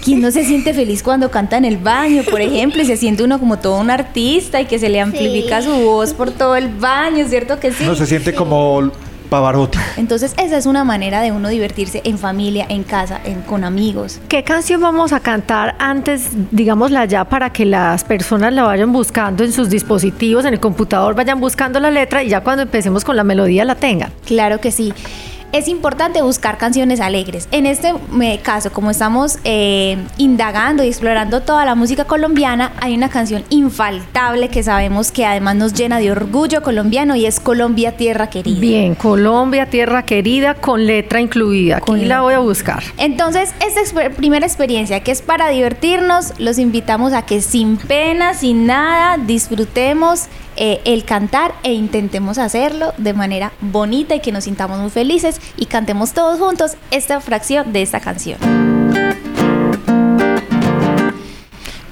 ¿Quién 0.05 0.21
no 0.21 0.31
se 0.31 0.45
siente 0.45 0.75
feliz 0.75 1.03
cuando 1.03 1.31
canta 1.31 1.57
en 1.57 1.65
el 1.65 1.79
baño, 1.79 2.23
por 2.31 2.41
ejemplo, 2.41 2.83
y 2.83 2.87
se 2.87 2.97
siente 2.97 3.23
uno 3.23 3.39
como 3.39 3.59
todo 3.59 3.79
un 3.81 3.91
artista 3.91 4.61
y 4.61 4.67
que 4.67 4.79
se 4.79 4.89
le 4.89 5.01
amplifica 5.01 5.61
Sí. 5.63 5.69
su 5.69 5.75
voz 5.85 6.13
por 6.15 6.31
todo 6.31 6.57
el 6.57 6.69
baño, 6.69 7.27
¿cierto 7.29 7.59
que 7.59 7.73
sí? 7.73 7.85
No 7.85 7.95
se 7.95 8.07
siente 8.07 8.35
como 8.35 8.91
Pavarotti. 9.31 9.79
Entonces 9.97 10.35
esa 10.37 10.59
es 10.59 10.67
una 10.67 10.85
manera 10.85 11.23
de 11.23 11.33
uno 11.33 11.49
divertirse 11.49 12.03
en 12.05 12.19
familia, 12.19 12.67
en 12.69 12.83
casa, 12.83 13.19
en- 13.25 13.41
con 13.41 13.65
amigos. 13.65 14.21
¿Qué 14.29 14.45
canción 14.45 14.83
vamos 14.83 15.15
a 15.15 15.21
cantar 15.21 15.75
antes, 15.79 16.29
digámosla 16.51 17.07
ya, 17.07 17.25
para 17.25 17.51
que 17.51 17.65
las 17.65 18.05
personas 18.05 18.53
la 18.53 18.65
vayan 18.65 18.93
buscando 18.93 19.43
en 19.43 19.53
sus 19.53 19.71
dispositivos, 19.71 20.45
en 20.45 20.53
el 20.53 20.61
computador, 20.61 21.15
vayan 21.15 21.41
buscando 21.41 21.81
la 21.81 21.91
letra 21.91 22.23
y 22.23 22.29
ya 22.29 22.43
cuando 22.43 22.63
empecemos 22.65 23.07
con 23.07 23.17
la 23.17 23.25
melodía 23.25 23.65
la 23.65 23.75
tengan? 23.77 24.13
Claro 24.27 24.61
que 24.61 24.71
sí. 24.71 24.93
Es 25.53 25.69
importante 25.69 26.23
buscar 26.23 26.57
canciones 26.57 26.99
alegres. 26.99 27.47
En 27.51 27.67
este 27.67 27.93
caso, 28.43 28.73
como 28.73 28.91
estamos 28.91 29.37
eh, 29.45 29.99
indagando 30.17 30.83
y 30.83 30.89
explorando 30.89 31.43
toda 31.43 31.67
la 31.67 31.75
música 31.75 32.07
colombiana, 32.07 32.73
hay 32.81 32.95
una 32.95 33.11
canción 33.11 33.45
infaltable 33.51 34.49
que 34.49 34.63
sabemos 34.63 35.13
que 35.13 35.27
además 35.27 35.57
nos 35.57 35.75
llena 35.75 35.99
de 35.99 36.11
orgullo 36.11 36.63
colombiano 36.63 37.17
y 37.17 37.27
es 37.27 37.39
Colombia 37.39 37.99
Tierra 37.99 38.31
Querida. 38.31 38.61
Bien, 38.61 38.95
Colombia, 38.95 39.67
tierra 39.69 40.07
querida, 40.07 40.55
con 40.55 40.87
letra 40.87 41.21
incluida. 41.21 41.77
Aquí 41.77 42.07
la 42.07 42.23
voy 42.23 42.33
a 42.33 42.39
buscar. 42.39 42.83
Entonces, 42.97 43.53
esta 43.61 43.83
exper- 43.83 44.15
primera 44.15 44.47
experiencia 44.47 45.01
que 45.01 45.13
es 45.13 45.21
para 45.21 45.51
divertirnos, 45.51 46.33
los 46.39 46.59
invitamos 46.59 47.13
a 47.13 47.27
que 47.27 47.43
sin 47.43 47.77
pena, 47.77 48.33
sin 48.33 48.65
nada, 48.65 49.19
disfrutemos 49.19 50.29
eh, 50.57 50.81
el 50.85 51.05
cantar 51.05 51.55
e 51.63 51.73
intentemos 51.73 52.39
hacerlo 52.39 52.93
de 52.99 53.15
manera 53.15 53.53
bonita 53.61 54.15
y 54.15 54.21
que 54.21 54.33
nos 54.33 54.45
sintamos 54.45 54.79
muy 54.79 54.91
felices 54.91 55.41
y 55.57 55.67
cantemos 55.67 56.13
todos 56.13 56.39
juntos 56.39 56.77
esta 56.91 57.21
fracción 57.21 57.73
de 57.73 57.83
esta 57.83 58.01
canción. 58.01 58.39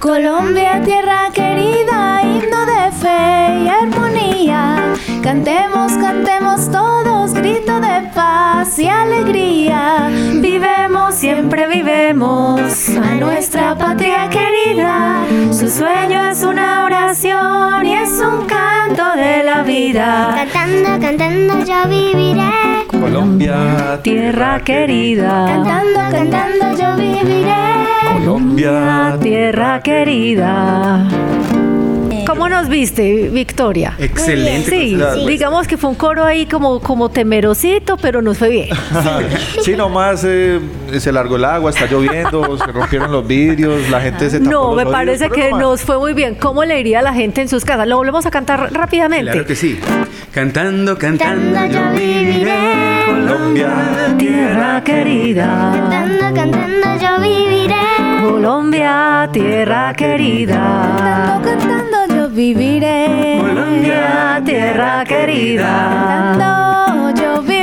Colombia, 0.00 0.80
tierra 0.82 1.28
querida, 1.34 2.22
himno 2.22 2.64
de 2.64 2.90
fe 2.90 3.64
y 3.64 3.68
armonía. 3.68 4.94
Cantemos, 5.22 5.92
cantemos 5.92 6.70
todos, 6.70 7.34
grito 7.34 7.80
de 7.80 8.08
paz 8.14 8.78
y 8.78 8.88
alegría. 8.88 10.08
Vivemos, 10.40 11.14
siempre 11.14 11.66
vivemos 11.68 12.88
a 12.88 13.14
nuestra 13.16 13.76
patria 13.76 14.30
querida. 14.30 15.22
Su 15.70 15.84
sueño 15.84 16.30
es 16.30 16.42
una 16.42 16.84
oración 16.84 17.86
y 17.86 17.94
es 17.94 18.10
un 18.20 18.44
canto 18.46 19.14
de 19.14 19.44
la 19.44 19.62
vida. 19.62 20.34
Cantando, 20.52 21.06
cantando 21.06 21.64
yo 21.64 21.88
viviré. 21.88 22.86
Colombia, 22.88 24.00
Tierra 24.02 24.60
querida, 24.64 25.46
Cantando, 25.46 26.00
cantando 26.10 26.76
yo 26.76 26.96
viviré. 26.96 27.86
Colombia, 28.14 29.16
tierra 29.22 29.80
querida. 29.80 31.06
¿Cómo 32.30 32.48
nos 32.48 32.68
viste, 32.68 33.28
Victoria? 33.32 33.94
Excelente. 33.98 34.70
Sí, 34.70 34.96
Sí. 35.14 35.26
digamos 35.26 35.66
que 35.66 35.76
fue 35.76 35.90
un 35.90 35.96
coro 35.96 36.24
ahí 36.24 36.46
como, 36.46 36.78
como 36.80 37.08
temerosito, 37.10 37.96
pero 37.96 38.22
nos 38.22 38.38
fue 38.38 38.48
bien. 38.50 38.68
Sí, 39.62 39.74
nomás 39.76 40.22
eh, 40.24 40.60
se 40.98 41.10
largó 41.12 41.36
el 41.36 41.44
agua, 41.44 41.70
está 41.70 41.86
lloviendo, 41.86 42.56
se 42.64 42.66
rompieron 42.66 43.10
los 43.12 43.26
vidrios, 43.26 43.88
la 43.90 44.00
gente 44.00 44.30
se 44.30 44.38
tapó 44.38 44.50
No, 44.50 44.74
los 44.74 44.76
me 44.84 44.86
parece 44.90 45.28
que 45.28 45.50
nomás. 45.50 45.60
nos 45.60 45.82
fue 45.82 45.98
muy 45.98 46.14
bien. 46.14 46.34
¿Cómo 46.36 46.64
le 46.64 46.78
iría 46.80 47.00
a 47.00 47.02
la 47.02 47.12
gente 47.12 47.40
en 47.42 47.48
sus 47.48 47.64
casas? 47.64 47.86
Lo 47.88 47.96
volvemos 47.96 48.24
a 48.26 48.30
cantar 48.30 48.72
rápidamente. 48.72 49.30
Claro 49.32 49.46
que 49.46 49.56
sí. 49.56 49.78
Cantando, 50.32 50.96
cantando, 50.96 51.52
Cantando 51.54 51.78
yo 51.78 51.98
viviré. 51.98 53.02
Colombia, 53.06 54.14
Tierra 54.18 54.84
querida, 54.84 55.72
Cantando, 55.90 56.34
cantando 56.34 56.86
yo 57.02 57.20
viviré. 57.20 57.74
Colombia, 58.22 59.28
tierra 59.32 59.92
querida. 59.94 60.54
Cantando, 60.54 61.54
cantando 61.64 61.96
yo 61.96 61.99
viviré. 62.30 63.38
Colombia, 63.40 64.40
tierra 64.44 65.04
querida. 65.04 66.36
Cantando 66.38 67.20
yo 67.20 67.42
viviré. 67.42 67.59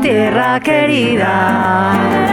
Tierra 0.00 0.60
querida. 0.60 2.32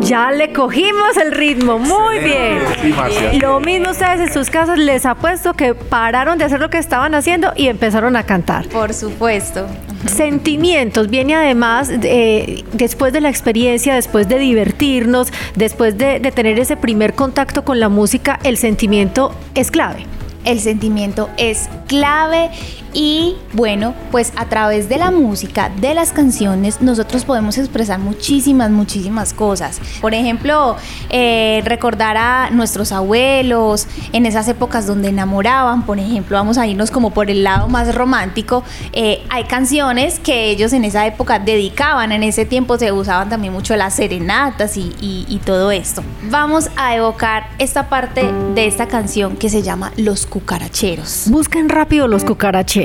Ya 0.00 0.32
le 0.32 0.52
cogimos 0.52 1.16
el 1.16 1.32
ritmo, 1.32 1.78
muy 1.78 2.18
bien. 2.18 2.58
Sí. 2.80 3.38
Lo 3.38 3.60
mismo 3.60 3.90
ustedes 3.90 4.20
en 4.20 4.32
sus 4.32 4.50
casas, 4.50 4.78
les 4.78 5.04
apuesto 5.06 5.54
que 5.54 5.74
pararon 5.74 6.38
de 6.38 6.44
hacer 6.44 6.60
lo 6.60 6.70
que 6.70 6.78
estaban 6.78 7.14
haciendo 7.14 7.52
y 7.54 7.68
empezaron 7.68 8.16
a 8.16 8.24
cantar. 8.24 8.66
Por 8.68 8.94
supuesto. 8.94 9.66
Sentimientos, 10.06 11.10
viene 11.10 11.34
además 11.34 11.90
eh, 11.90 12.64
después 12.72 13.12
de 13.12 13.20
la 13.20 13.28
experiencia, 13.28 13.94
después 13.94 14.28
de 14.28 14.38
divertirnos, 14.38 15.32
después 15.56 15.98
de, 15.98 16.20
de 16.20 16.32
tener 16.32 16.58
ese 16.58 16.76
primer 16.76 17.14
contacto 17.14 17.64
con 17.64 17.78
la 17.78 17.88
música, 17.88 18.38
el 18.44 18.56
sentimiento 18.56 19.34
es 19.54 19.70
clave. 19.70 20.06
El 20.44 20.60
sentimiento 20.60 21.28
es 21.36 21.68
clave 21.88 22.50
y 22.94 23.36
bueno, 23.52 23.94
pues 24.10 24.32
a 24.36 24.46
través 24.46 24.88
de 24.88 24.98
la 24.98 25.10
música, 25.10 25.70
de 25.80 25.94
las 25.94 26.12
canciones, 26.12 26.80
nosotros 26.80 27.24
podemos 27.24 27.58
expresar 27.58 27.98
muchísimas, 27.98 28.70
muchísimas 28.70 29.32
cosas. 29.32 29.80
Por 30.00 30.14
ejemplo, 30.14 30.76
eh, 31.10 31.62
recordar 31.64 32.16
a 32.16 32.50
nuestros 32.50 32.92
abuelos 32.92 33.86
en 34.12 34.26
esas 34.26 34.48
épocas 34.48 34.86
donde 34.86 35.08
enamoraban, 35.08 35.84
por 35.84 35.98
ejemplo, 35.98 36.36
vamos 36.36 36.58
a 36.58 36.66
irnos 36.66 36.90
como 36.90 37.10
por 37.10 37.30
el 37.30 37.44
lado 37.44 37.68
más 37.68 37.94
romántico. 37.94 38.62
eh, 38.92 39.22
hay 39.30 39.44
canciones 39.44 40.18
que 40.18 40.50
ellos 40.50 40.72
en 40.72 40.84
esa 40.84 41.06
época 41.06 41.38
dedicaban, 41.38 42.12
en 42.12 42.22
ese 42.22 42.44
tiempo 42.44 42.78
se 42.78 42.90
usaban 42.92 43.28
también 43.28 43.52
mucho 43.52 43.76
las 43.76 43.94
serenatas 43.94 44.76
y, 44.76 44.92
y- 45.00 45.26
y 45.28 45.38
todo 45.38 45.70
esto. 45.70 46.02
Vamos 46.30 46.70
a 46.76 46.94
evocar 46.96 47.48
esta 47.58 47.88
parte 47.88 48.30
de 48.54 48.66
esta 48.66 48.86
canción 48.86 49.36
que 49.36 49.48
se 49.48 49.62
llama 49.62 49.92
Los 49.96 50.26
Cucaracheros. 50.26 51.24
Busquen 51.28 51.68
rápido 51.68 52.08
los 52.08 52.24
cucaracheros. 52.24 52.77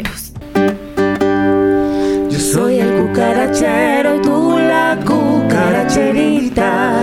Yo 2.29 2.39
soy 2.39 2.79
el 2.79 2.93
cucarachero 2.93 4.15
y 4.15 4.21
tú 4.21 4.57
la 4.57 4.97
cucaracherita. 5.05 6.93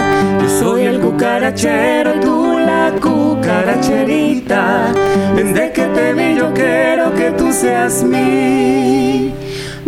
Yo 0.42 0.48
soy 0.48 0.82
el 0.82 0.98
cucarachero 0.98 2.16
y 2.16 2.20
tú 2.20 2.58
la 2.58 2.92
cucaracherita. 3.00 4.92
Desde 5.36 5.70
que 5.72 5.84
te 5.84 6.12
vi 6.14 6.34
yo 6.34 6.52
quiero 6.52 7.14
que 7.14 7.30
tú 7.30 7.52
seas 7.52 8.02
mi 8.02 9.32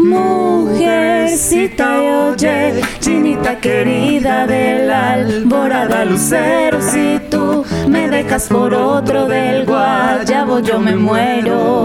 mujercita. 0.04 2.00
Oye, 2.00 2.80
chinita 3.00 3.59
querida 3.59 4.47
de 4.47 4.87
la 4.87 5.12
alborada 5.12 6.04
lucero, 6.04 6.80
si 6.80 7.21
tú 7.30 7.64
me 7.88 8.09
dejas 8.09 8.49
por 8.49 8.75
otro 8.75 9.26
del 9.26 9.64
guayabo 9.66 10.61
yo 10.61 10.78
me 10.80 10.97
muero. 10.97 11.85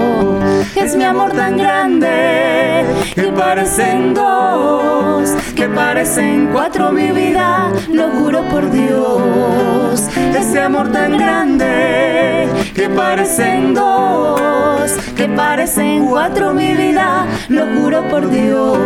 Es 0.75 0.95
mi 0.95 1.03
amor 1.03 1.31
tan 1.31 1.57
grande 1.57 2.85
que 3.13 3.31
parecen 3.31 4.13
dos, 4.13 5.29
que 5.55 5.67
parecen 5.67 6.49
cuatro 6.51 6.91
mi 6.91 7.11
vida, 7.11 7.71
lo 7.91 8.09
juro 8.11 8.41
por 8.49 8.69
Dios. 8.71 10.07
Ese 10.37 10.61
amor 10.61 10.91
tan 10.91 11.17
grande 11.17 12.47
que 12.77 12.87
parecen 12.89 13.73
dos, 13.73 14.91
que 15.15 15.27
parecen 15.27 16.05
cuatro 16.05 16.53
mi 16.53 16.73
vida, 16.75 17.25
lo 17.49 17.65
juro 17.75 18.07
por 18.07 18.29
Dios. 18.29 18.77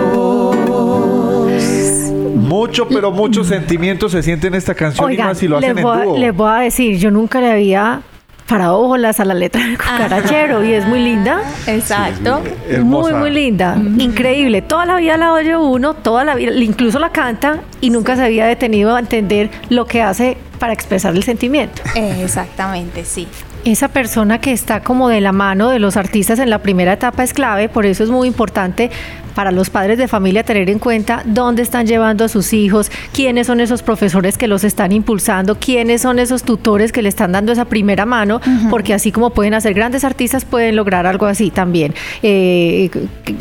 Mucho, 2.36 2.88
pero 2.88 3.12
muchos 3.12 3.48
sentimientos 3.48 4.12
se 4.14 4.24
sienten 4.24 4.54
en 4.54 4.58
esta 4.60 4.74
canción 4.76 5.12
y 5.12 5.18
más 5.18 5.38
si 5.38 5.48
lo 5.48 5.58
hacen 5.58 5.76
les, 5.76 5.78
en 5.78 5.84
voy, 5.84 6.00
a- 6.00 6.04
dúo. 6.06 6.18
les 6.18 6.36
voy 6.36 6.50
a 6.52 6.56
decir, 6.60 6.98
yo 6.98 7.12
nunca 7.12 7.40
le 7.42 7.52
había 7.52 8.02
parado 8.48 8.82
bolas 8.88 9.20
a 9.22 9.26
la 9.26 9.34
letra 9.34 9.62
del 9.64 9.78
cucarachero 9.78 10.64
y 10.64 10.74
es 10.74 10.86
muy 10.86 11.00
linda. 11.04 11.42
Exacto. 11.68 12.42
Muy, 12.84 13.14
muy 13.14 13.30
linda. 13.30 13.78
Increíble. 13.98 14.62
Toda 14.62 14.86
la 14.86 14.96
vida 14.98 15.16
la 15.18 15.32
oye 15.34 15.56
uno, 15.58 15.94
toda 15.96 16.24
la 16.26 16.36
vida, 16.36 16.52
incluso 16.56 17.00
la 17.00 17.10
canta 17.12 17.60
y 17.82 17.90
nunca 17.90 18.16
se 18.18 18.24
había 18.24 18.46
detenido 18.46 18.96
a 18.96 19.00
entender 19.00 19.50
lo 19.70 19.86
que 19.86 20.02
hace 20.02 20.38
para 20.60 20.74
expresar 20.74 21.14
el 21.16 21.24
sentimiento. 21.24 21.82
Exactamente, 21.96 23.06
sí. 23.06 23.28
Esa 23.64 23.90
persona 23.90 24.40
que 24.42 24.52
está 24.52 24.82
como 24.82 25.08
de 25.10 25.22
la 25.22 25.32
mano 25.32 25.70
de 25.70 25.78
los 25.78 25.96
artistas 25.96 26.40
en 26.40 26.50
la 26.50 26.60
primera 26.60 26.94
etapa 26.94 27.24
es 27.24 27.32
clave, 27.34 27.70
por 27.70 27.86
eso 27.86 28.04
es 28.04 28.10
muy 28.10 28.28
importante 28.28 28.90
para 29.36 29.52
los 29.52 29.70
padres 29.70 29.98
de 29.98 30.10
familia 30.10 30.44
tener 30.44 30.70
en 30.70 30.78
cuenta 30.78 31.22
dónde 31.24 31.62
están 31.62 31.88
llevando 31.88 32.26
a 32.26 32.28
sus 32.28 32.52
hijos, 32.52 32.92
quiénes 33.14 33.48
son 33.48 33.62
esos 33.62 33.82
profesores 33.82 34.38
que 34.38 34.46
los 34.48 34.66
están 34.66 34.92
impulsando, 34.92 35.56
quiénes 35.56 36.02
son 36.02 36.20
esos 36.20 36.44
tutores 36.44 36.92
que 36.92 37.02
le 37.02 37.08
están 37.08 37.32
dando 37.32 37.54
esa 37.54 37.64
primera 37.64 38.06
mano, 38.06 38.42
porque 38.70 38.94
así 38.94 39.14
como 39.14 39.30
pueden 39.30 39.54
hacer 39.54 39.74
grandes 39.74 40.04
artistas, 40.04 40.44
pueden 40.44 40.76
lograr 40.76 41.06
algo 41.06 41.28
así 41.28 41.50
también. 41.50 41.94
Eh, 42.24 42.90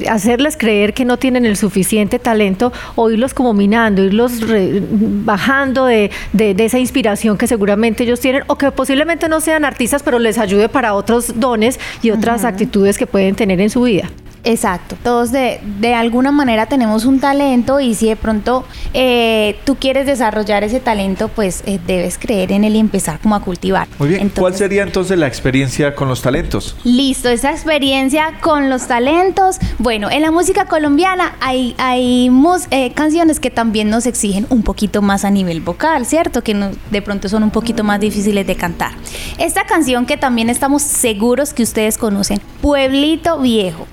hacerles 0.09 0.57
creer 0.57 0.95
que 0.95 1.05
no 1.05 1.17
tienen 1.17 1.45
el 1.45 1.57
suficiente 1.57 2.21
talento 2.21 2.73
o 2.95 3.11
irlos 3.11 3.35
como 3.35 3.53
minando, 3.53 4.05
irlos 4.05 4.47
re- 4.47 4.81
bajando 4.91 5.87
de, 5.87 6.13
de- 6.33 6.55
de 6.55 6.65
esa 6.67 6.79
inspiración 6.79 7.37
que 7.37 7.49
seguramente 7.49 8.05
ellos 8.05 8.21
tienen 8.21 8.45
o 8.47 8.57
que 8.57 8.71
posiblemente 8.71 9.29
no 9.29 9.41
sean 9.41 9.65
artistas, 9.65 10.05
pero 10.11 10.19
les 10.19 10.39
ayude 10.39 10.69
para 10.69 10.95
otros 10.95 11.39
dones 11.39 11.79
y 12.03 12.11
otras 12.11 12.45
actitudes 12.45 12.99
que 12.99 13.07
pueden 13.07 13.37
tener 13.37 13.61
en 13.61 13.71
su 13.71 13.83
vida. 13.83 14.11
Exacto. 14.43 14.97
Todos 15.03 15.33
de, 15.33 15.61
de 15.81 15.95
alguna 15.95 16.33
manera 16.33 16.67
tenemos 16.67 17.05
un 17.05 17.21
talento 17.21 17.79
y 17.81 17.95
si 17.95 18.09
de 18.09 18.17
pronto 18.17 18.65
eh, 18.95 19.59
tú 19.65 19.77
quieres 19.77 20.07
desarrollar 20.07 20.65
ese 20.65 20.81
talento, 20.81 21.29
pues 21.29 21.63
eh, 21.67 21.79
debes 21.87 22.17
creer 22.19 22.53
en 22.53 22.65
él 22.65 22.75
y 22.77 22.79
empezar 22.79 23.19
como 23.21 23.35
a 23.35 23.41
cultivar. 23.41 23.87
Muy 23.99 24.09
bien, 24.09 24.31
¿cuál 24.35 24.55
sería 24.55 24.83
entonces 24.83 25.19
la 25.19 25.27
experiencia 25.27 25.95
con 25.95 26.09
los 26.09 26.23
talentos? 26.23 26.75
Listo, 26.85 27.29
esa 27.29 27.51
experiencia 27.51 28.39
con 28.41 28.71
los 28.71 28.87
talentos. 28.87 29.59
Bueno, 29.79 30.11
en 30.11 30.23
la 30.23 30.31
música 30.31 30.65
colombiana 30.65 31.35
hay, 31.41 31.75
hay 31.79 32.31
mus- 32.31 32.67
eh, 32.71 32.93
canciones 32.95 33.41
que 33.41 33.51
también 33.51 33.91
nos 33.91 34.07
exigen 34.07 34.47
un 34.49 34.63
poquito 34.63 35.03
más 35.03 35.25
a 35.25 35.31
nivel 35.31 35.61
vocal, 35.61 36.07
¿cierto? 36.07 36.43
Que 36.43 36.55
no- 36.55 36.71
de 36.91 37.03
pronto 37.03 37.29
son 37.29 37.43
un 37.43 37.51
poquito 37.51 37.85
más 37.85 38.01
difíciles 38.01 38.47
de 38.47 38.57
cantar. 38.57 38.93
Esta 39.39 39.65
canción 39.67 40.07
que 40.07 40.17
también 40.17 40.49
estamos 40.49 40.83
seguros 40.83 41.53
que 41.53 41.63
ustedes 41.63 41.99
conocen, 41.99 42.41
Pueblito 42.63 43.39
Viejo. 43.39 43.87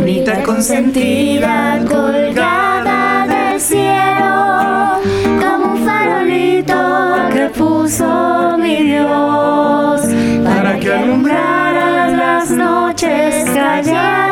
Lunita 0.00 0.42
consentida 0.42 1.78
colgada 1.86 3.26
del 3.26 3.60
cielo, 3.60 4.98
como 5.38 5.74
un 5.74 5.84
farolito 5.84 7.28
que 7.30 7.50
puso 7.50 8.56
mi 8.56 8.76
Dios, 8.76 10.00
para 10.42 10.80
que 10.80 10.90
alumbrara 10.90 12.08
las 12.08 12.50
noches 12.50 13.44
calladas 13.44 14.29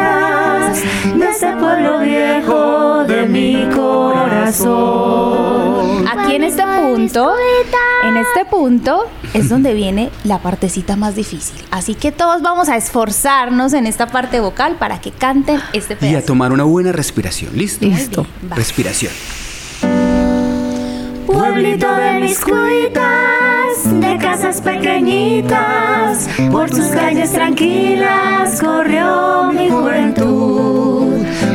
pueblo 1.68 2.00
viejo 2.00 3.04
de 3.04 3.26
mi 3.26 3.68
corazón. 3.74 4.78
Aquí 6.08 6.34
en 6.36 6.44
este 6.44 6.62
punto, 6.62 7.32
en 8.04 8.16
este 8.16 8.44
punto 8.50 9.04
es 9.34 9.48
donde 9.50 9.74
viene 9.74 10.10
la 10.24 10.38
partecita 10.38 10.96
más 10.96 11.14
difícil. 11.14 11.62
Así 11.70 11.94
que 11.94 12.10
todos 12.12 12.40
vamos 12.42 12.68
a 12.70 12.76
esforzarnos 12.76 13.74
en 13.74 13.86
esta 13.86 14.06
parte 14.06 14.40
vocal 14.40 14.76
para 14.78 15.00
que 15.00 15.10
canten 15.10 15.60
este 15.74 15.94
Y 15.94 15.96
a 15.96 16.00
pedazo. 16.00 16.26
tomar 16.26 16.52
una 16.52 16.64
buena 16.64 16.92
respiración. 16.92 17.50
¿Listo? 17.54 17.84
Listo. 17.84 18.26
Respiración. 18.56 19.12
Pueblito 21.26 21.86
de 21.94 22.20
mis 22.20 22.38
cuitas, 22.40 24.00
de 24.00 24.16
casas 24.18 24.60
pequeñitas, 24.62 26.28
por 26.50 26.70
tus 26.70 26.86
calles 26.86 27.32
tranquilas 27.32 28.60
corrió 28.60 29.52
mi 29.52 29.68
juventud, 29.68 31.07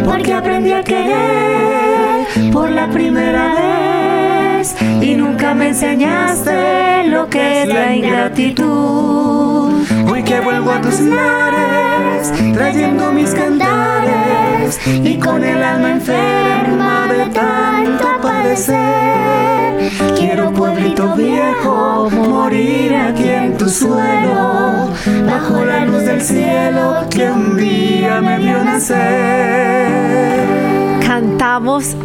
porque 0.05 0.33
aprendí 0.33 0.71
a 0.71 0.83
querer 0.83 2.51
por 2.51 2.69
la 2.69 2.89
primera 2.89 3.53
vez 3.55 4.75
y 5.01 5.15
nunca 5.15 5.53
me 5.53 5.69
enseñaste 5.69 7.03
lo 7.07 7.29
que 7.29 7.63
es 7.63 7.67
la 7.67 7.95
ingratitud. 7.95 9.83
Hoy 10.09 10.23
que 10.23 10.39
vuelvo 10.39 10.71
a 10.71 10.81
tus 10.81 10.99
mares, 11.01 12.31
trayendo 12.53 13.11
mis 13.11 13.31
cantares 13.31 14.79
y 14.85 15.17
con 15.17 15.43
el 15.43 15.61
alma 15.61 15.91
enferma 15.91 17.07
de 17.07 17.25
tanto 17.27 18.07
padecer. 18.21 19.73
Quiero 20.17 20.51
pueblito 20.53 21.15
viejo, 21.15 22.09
morir 22.09 22.95
aquí 22.95 23.27
en 23.27 23.57
tu 23.57 23.67
suelo, 23.67 24.89
bajo 25.25 25.65
la 25.65 25.85
luz 25.85 26.03
del 26.05 26.21
cielo 26.21 27.05
que 27.09 27.29
un 27.29 27.57
día 27.57 28.21
me 28.21 28.37
vio 28.37 28.63
nacer. 28.63 29.62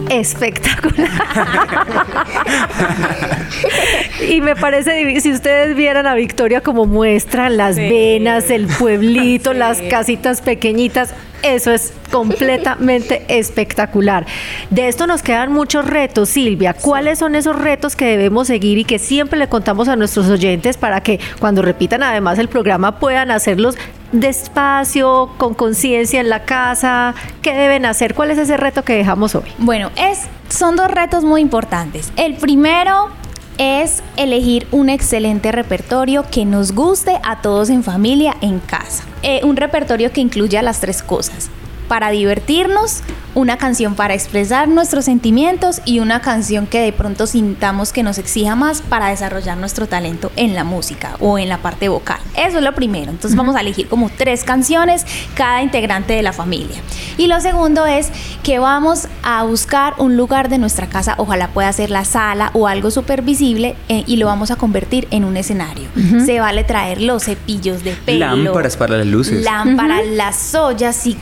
Espectacular. 0.09 1.09
y 4.29 4.41
me 4.41 4.57
parece. 4.57 5.21
Si 5.21 5.33
ustedes 5.33 5.77
vieran 5.77 6.07
a 6.07 6.15
Victoria 6.15 6.61
como 6.61 6.87
muestra 6.87 7.51
las 7.51 7.77
venas, 7.77 8.51
el 8.51 8.67
pueblito, 8.67 9.53
las 9.53 9.81
casitas 9.83 10.41
pequeñitas, 10.41 11.15
eso 11.43 11.71
es 11.73 11.93
completamente 12.11 13.25
espectacular. 13.39 14.27
De 14.71 14.89
esto 14.89 15.07
nos 15.07 15.23
quedan 15.23 15.53
muchos 15.53 15.87
retos, 15.87 16.29
Silvia. 16.29 16.75
¿Cuáles 16.75 17.19
son 17.19 17.35
esos 17.35 17.57
retos 17.57 17.97
que 17.97 18.05
debemos 18.07 18.47
seguir 18.47 18.79
y 18.79 18.85
que 18.85 18.99
siempre 18.99 19.39
le 19.39 19.49
contamos 19.49 19.89
a 19.89 19.97
nuestros 19.97 20.29
oyentes 20.29 20.77
para 20.77 21.03
que 21.03 21.21
cuando 21.39 21.63
repitan 21.63 22.03
además 22.03 22.39
el 22.39 22.49
programa 22.49 22.99
puedan 22.99 23.31
hacerlos 23.31 23.77
despacio, 24.13 25.31
con 25.37 25.55
conciencia 25.55 26.21
en 26.21 26.29
la 26.29 26.45
casa? 26.45 27.15
¿Qué 27.43 27.55
deben 27.55 27.87
hacer? 27.87 28.15
¿Cuál 28.15 28.31
es 28.31 28.39
ese 28.39 28.57
reto 28.57 28.85
que 28.85 28.95
dejamos 28.95 29.35
hoy? 29.35 29.51
Bueno, 29.59 29.91
es, 29.97 30.23
son 30.49 30.77
dos 30.77 30.91
retos 30.91 31.25
muy 31.25 31.41
importantes. 31.41 32.13
El 32.17 32.35
primero 32.35 33.11
es 33.59 34.03
elegir 34.17 34.67
un 34.71 34.89
excelente 34.89 35.53
repertorio 35.53 36.25
que 36.31 36.45
nos 36.45 36.73
guste 36.73 37.19
a 37.25 37.43
todos 37.43 37.71
en 37.71 37.83
familia, 37.83 38.37
en 38.41 38.61
casa. 38.61 39.05
Eh, 39.23 39.41
un 39.45 39.57
repertorio 39.57 40.13
que 40.13 40.21
incluya 40.21 40.63
las 40.63 40.81
tres 40.81 41.03
cosas. 41.03 41.51
Para 41.89 42.11
divertirnos, 42.11 43.03
una 43.35 43.57
canción 43.57 43.95
para 43.95 44.15
expresar 44.15 44.69
nuestros 44.69 45.05
sentimientos 45.05 45.81
y 45.85 46.01
una 46.01 46.21
canción 46.21 46.67
que 46.67 46.81
de 46.81 46.93
pronto 46.93 47.27
sintamos 47.27 47.93
que 47.93 48.03
nos 48.03 48.19
exija 48.19 48.57
más 48.57 48.83
para 48.83 49.09
desarrollar 49.09 49.57
nuestro 49.57 49.87
talento 49.87 50.33
en 50.37 50.55
la 50.55 50.65
música 50.65 51.17
o 51.21 51.39
en 51.39 51.49
la 51.49 51.59
parte 51.59 51.89
vocal. 51.89 52.19
Eso 52.37 52.59
es 52.59 52.65
lo 52.65 52.75
primero. 52.75 53.11
Entonces 53.11 53.37
vamos 53.37 53.55
a 53.55 53.61
elegir 53.61 53.87
como 53.89 54.11
tres 54.11 54.45
canciones 54.45 55.07
cada 55.35 55.63
integrante 55.63 56.15
de 56.15 56.23
la 56.23 56.33
familia. 56.33 56.77
Y 57.17 57.27
lo 57.27 57.41
segundo 57.41 57.87
es 57.87 58.11
que 58.43 58.59
vamos 58.59 59.09
a 59.23 59.45
buscar 59.45 59.95
un 59.99 60.17
lugar 60.17 60.49
de 60.49 60.59
nuestra 60.59 60.89
casa, 60.89 61.15
ojalá 61.19 61.49
pueda 61.49 61.73
ser 61.73 61.91
la 61.91 62.05
sala 62.05 62.51
o 62.55 62.67
algo 62.67 62.91
súper 62.91 63.23
visible 63.23 63.77
eh, 63.89 64.05
y 64.07 64.17
lo 64.17 64.27
vamos 64.27 64.51
a 64.51 64.57
convertir 64.57 65.07
en 65.11 65.25
un 65.25 65.37
escenario. 65.37 65.89
Se 66.25 66.41
vale 66.41 66.65
traer 66.65 67.01
los 67.01 67.25
cepillos 67.25 67.85
de 67.85 67.93
pelo. 67.93 68.21
Lámparas 68.21 68.77
para 68.77 68.97
las 68.97 69.07
luces. 69.07 69.45
Lámparas, 69.45 70.07
las 70.07 70.55
ollas 70.55 70.97
si 70.97 71.15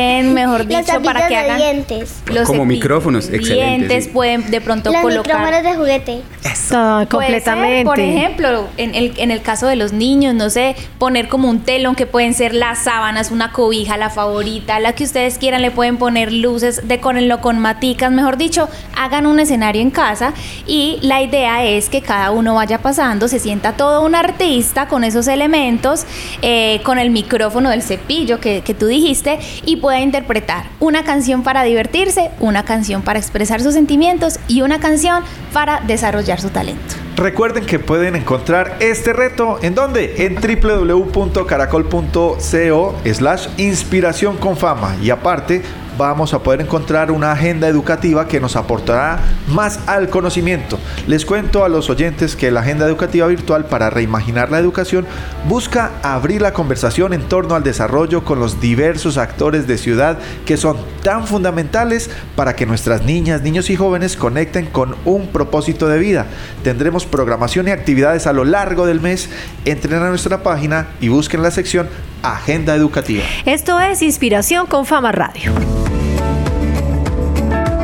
mejor 0.34 0.64
Los 0.66 0.68
dicho, 0.86 1.02
para 1.02 1.28
que 1.28 1.34
de 1.34 1.40
hagan 1.40 1.56
dientes. 1.58 2.16
los 2.26 2.46
Como 2.46 2.64
micrófonos, 2.64 3.28
de 3.28 3.36
excelente, 3.36 3.86
Dientes 3.88 4.04
sí. 4.04 4.10
pueden 4.10 4.50
de 4.50 4.60
pronto 4.60 4.90
Los 4.92 5.02
colocar 5.02 5.36
micrófonos 5.36 5.62
de 5.62 5.74
juguete. 5.74 6.22
Ah, 6.44 6.44
Puede 6.44 6.56
ser, 6.56 7.08
completamente. 7.08 7.84
por 7.84 8.00
ejemplo, 8.00 8.68
en 8.76 8.94
el, 8.94 9.12
en 9.16 9.30
el 9.30 9.42
caso 9.42 9.66
de 9.66 9.76
los 9.76 9.92
niños, 9.92 10.34
no 10.34 10.50
sé, 10.50 10.76
poner 10.98 11.28
como 11.28 11.48
un 11.48 11.60
telón 11.60 11.94
que 11.96 12.06
pueden 12.06 12.34
ser 12.34 12.54
las 12.54 12.84
sábanas, 12.84 13.30
una 13.30 13.52
cobija, 13.52 13.96
la 13.96 14.10
favorita, 14.10 14.78
la 14.80 14.94
que 14.94 15.04
ustedes 15.04 15.38
quieran, 15.38 15.62
le 15.62 15.70
pueden 15.70 15.96
poner 15.96 16.32
luces, 16.32 16.82
decorenlo 16.86 17.40
con 17.40 17.58
maticas, 17.58 18.10
mejor 18.12 18.36
dicho, 18.36 18.68
hagan 18.96 19.26
un 19.26 19.40
escenario 19.40 19.82
en 19.82 19.90
casa 19.90 20.32
y 20.66 20.98
la 21.02 21.22
idea 21.22 21.64
es 21.64 21.88
que 21.88 22.00
cada 22.02 22.30
uno 22.30 22.54
vaya 22.54 22.78
pasando, 22.78 23.28
se 23.28 23.38
sienta 23.38 23.72
todo 23.76 24.02
un 24.04 24.14
artista 24.14 24.88
con 24.88 25.04
esos 25.04 25.26
elementos, 25.28 26.04
eh, 26.42 26.80
con 26.84 26.98
el 26.98 27.10
micrófono 27.10 27.70
del 27.70 27.82
cepillo 27.82 28.40
que, 28.40 28.62
que 28.62 28.74
tú 28.74 28.86
dijiste 28.86 29.38
y 29.66 29.76
interpretar 29.98 30.66
una 30.78 31.02
canción 31.02 31.42
para 31.42 31.64
divertirse, 31.64 32.30
una 32.38 32.64
canción 32.64 33.02
para 33.02 33.18
expresar 33.18 33.60
sus 33.60 33.74
sentimientos 33.74 34.38
y 34.46 34.62
una 34.62 34.78
canción 34.78 35.24
para 35.52 35.80
desarrollar 35.80 36.40
su 36.40 36.50
talento. 36.50 36.94
Recuerden 37.16 37.66
que 37.66 37.80
pueden 37.80 38.14
encontrar 38.14 38.76
este 38.80 39.12
reto 39.12 39.58
en 39.62 39.74
donde 39.74 40.24
en 40.24 40.36
www.caracol.co 40.36 42.94
slash 43.04 43.48
inspiración 43.58 44.36
con 44.36 44.56
fama 44.56 44.94
y 45.02 45.10
aparte 45.10 45.62
vamos 46.00 46.32
a 46.32 46.42
poder 46.42 46.62
encontrar 46.62 47.10
una 47.10 47.30
agenda 47.30 47.68
educativa 47.68 48.26
que 48.26 48.40
nos 48.40 48.56
aportará 48.56 49.20
más 49.48 49.80
al 49.86 50.08
conocimiento. 50.08 50.78
Les 51.06 51.26
cuento 51.26 51.62
a 51.62 51.68
los 51.68 51.90
oyentes 51.90 52.36
que 52.36 52.50
la 52.50 52.60
agenda 52.60 52.86
educativa 52.86 53.26
virtual 53.26 53.66
para 53.66 53.90
reimaginar 53.90 54.50
la 54.50 54.58
educación 54.58 55.06
busca 55.46 55.90
abrir 56.02 56.40
la 56.40 56.54
conversación 56.54 57.12
en 57.12 57.28
torno 57.28 57.54
al 57.54 57.64
desarrollo 57.64 58.24
con 58.24 58.40
los 58.40 58.62
diversos 58.62 59.18
actores 59.18 59.66
de 59.66 59.76
ciudad 59.76 60.18
que 60.46 60.56
son 60.56 60.78
tan 61.02 61.26
fundamentales 61.26 62.08
para 62.34 62.56
que 62.56 62.64
nuestras 62.64 63.02
niñas, 63.04 63.42
niños 63.42 63.68
y 63.68 63.76
jóvenes 63.76 64.16
conecten 64.16 64.66
con 64.66 64.96
un 65.04 65.26
propósito 65.26 65.86
de 65.86 65.98
vida. 65.98 66.24
Tendremos 66.64 67.04
programación 67.04 67.68
y 67.68 67.72
actividades 67.72 68.26
a 68.26 68.32
lo 68.32 68.44
largo 68.46 68.86
del 68.86 69.02
mes. 69.02 69.28
Entren 69.66 70.02
a 70.02 70.08
nuestra 70.08 70.42
página 70.42 70.88
y 70.98 71.08
busquen 71.08 71.42
la 71.42 71.50
sección 71.50 71.90
Agenda 72.22 72.74
Educativa. 72.74 73.24
Esto 73.44 73.78
es 73.80 74.00
Inspiración 74.00 74.66
con 74.66 74.86
Fama 74.86 75.12
Radio. 75.12 75.79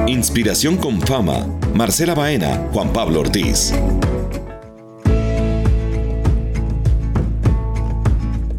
Inspiración 0.09 0.77
con 0.77 1.01
fama. 1.01 1.49
Marcela 1.75 2.15
Baena, 2.15 2.69
Juan 2.73 2.93
Pablo 2.93 3.23
Ortiz. 3.23 3.73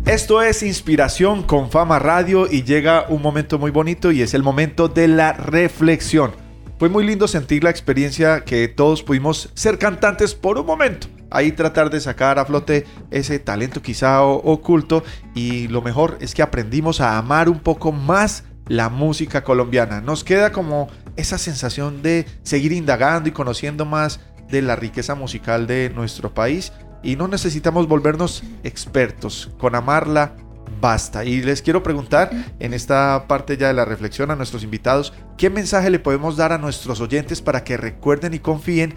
Esto 0.05 0.41
es 0.41 0.61
Inspiración 0.61 1.43
con 1.43 1.71
Fama 1.71 1.99
Radio 1.99 2.51
y 2.51 2.63
llega 2.63 3.05
un 3.07 3.21
momento 3.21 3.57
muy 3.59 3.71
bonito 3.71 4.11
y 4.11 4.21
es 4.21 4.33
el 4.33 4.43
momento 4.43 4.89
de 4.89 5.07
la 5.07 5.31
reflexión. 5.31 6.31
Fue 6.79 6.89
muy 6.89 7.05
lindo 7.07 7.29
sentir 7.29 7.63
la 7.63 7.69
experiencia 7.69 8.41
que 8.41 8.67
todos 8.67 9.01
pudimos 9.01 9.49
ser 9.53 9.77
cantantes 9.77 10.35
por 10.35 10.57
un 10.57 10.65
momento. 10.65 11.07
Ahí 11.31 11.53
tratar 11.53 11.89
de 11.89 12.01
sacar 12.01 12.39
a 12.39 12.45
flote 12.45 12.85
ese 13.09 13.39
talento 13.39 13.81
quizá 13.81 14.21
oculto 14.21 15.01
y 15.33 15.69
lo 15.69 15.81
mejor 15.81 16.17
es 16.19 16.33
que 16.33 16.41
aprendimos 16.41 16.99
a 16.99 17.17
amar 17.17 17.47
un 17.47 17.59
poco 17.59 17.93
más 17.93 18.43
la 18.67 18.89
música 18.89 19.43
colombiana. 19.43 20.01
Nos 20.01 20.23
queda 20.23 20.51
como 20.51 20.87
esa 21.15 21.37
sensación 21.37 22.01
de 22.01 22.25
seguir 22.43 22.71
indagando 22.71 23.29
y 23.29 23.31
conociendo 23.31 23.85
más 23.85 24.19
de 24.49 24.61
la 24.61 24.75
riqueza 24.75 25.15
musical 25.15 25.67
de 25.67 25.91
nuestro 25.93 26.33
país 26.33 26.71
y 27.03 27.15
no 27.15 27.27
necesitamos 27.27 27.87
volvernos 27.87 28.43
expertos. 28.63 29.51
Con 29.57 29.75
amarla 29.75 30.35
basta. 30.81 31.25
Y 31.25 31.41
les 31.41 31.61
quiero 31.61 31.83
preguntar 31.83 32.31
en 32.59 32.73
esta 32.73 33.25
parte 33.27 33.57
ya 33.57 33.67
de 33.67 33.73
la 33.73 33.85
reflexión 33.85 34.31
a 34.31 34.35
nuestros 34.35 34.63
invitados, 34.63 35.13
¿qué 35.37 35.49
mensaje 35.49 35.89
le 35.89 35.99
podemos 35.99 36.37
dar 36.37 36.51
a 36.51 36.57
nuestros 36.57 37.01
oyentes 37.01 37.41
para 37.41 37.63
que 37.63 37.77
recuerden 37.77 38.33
y 38.33 38.39
confíen 38.39 38.93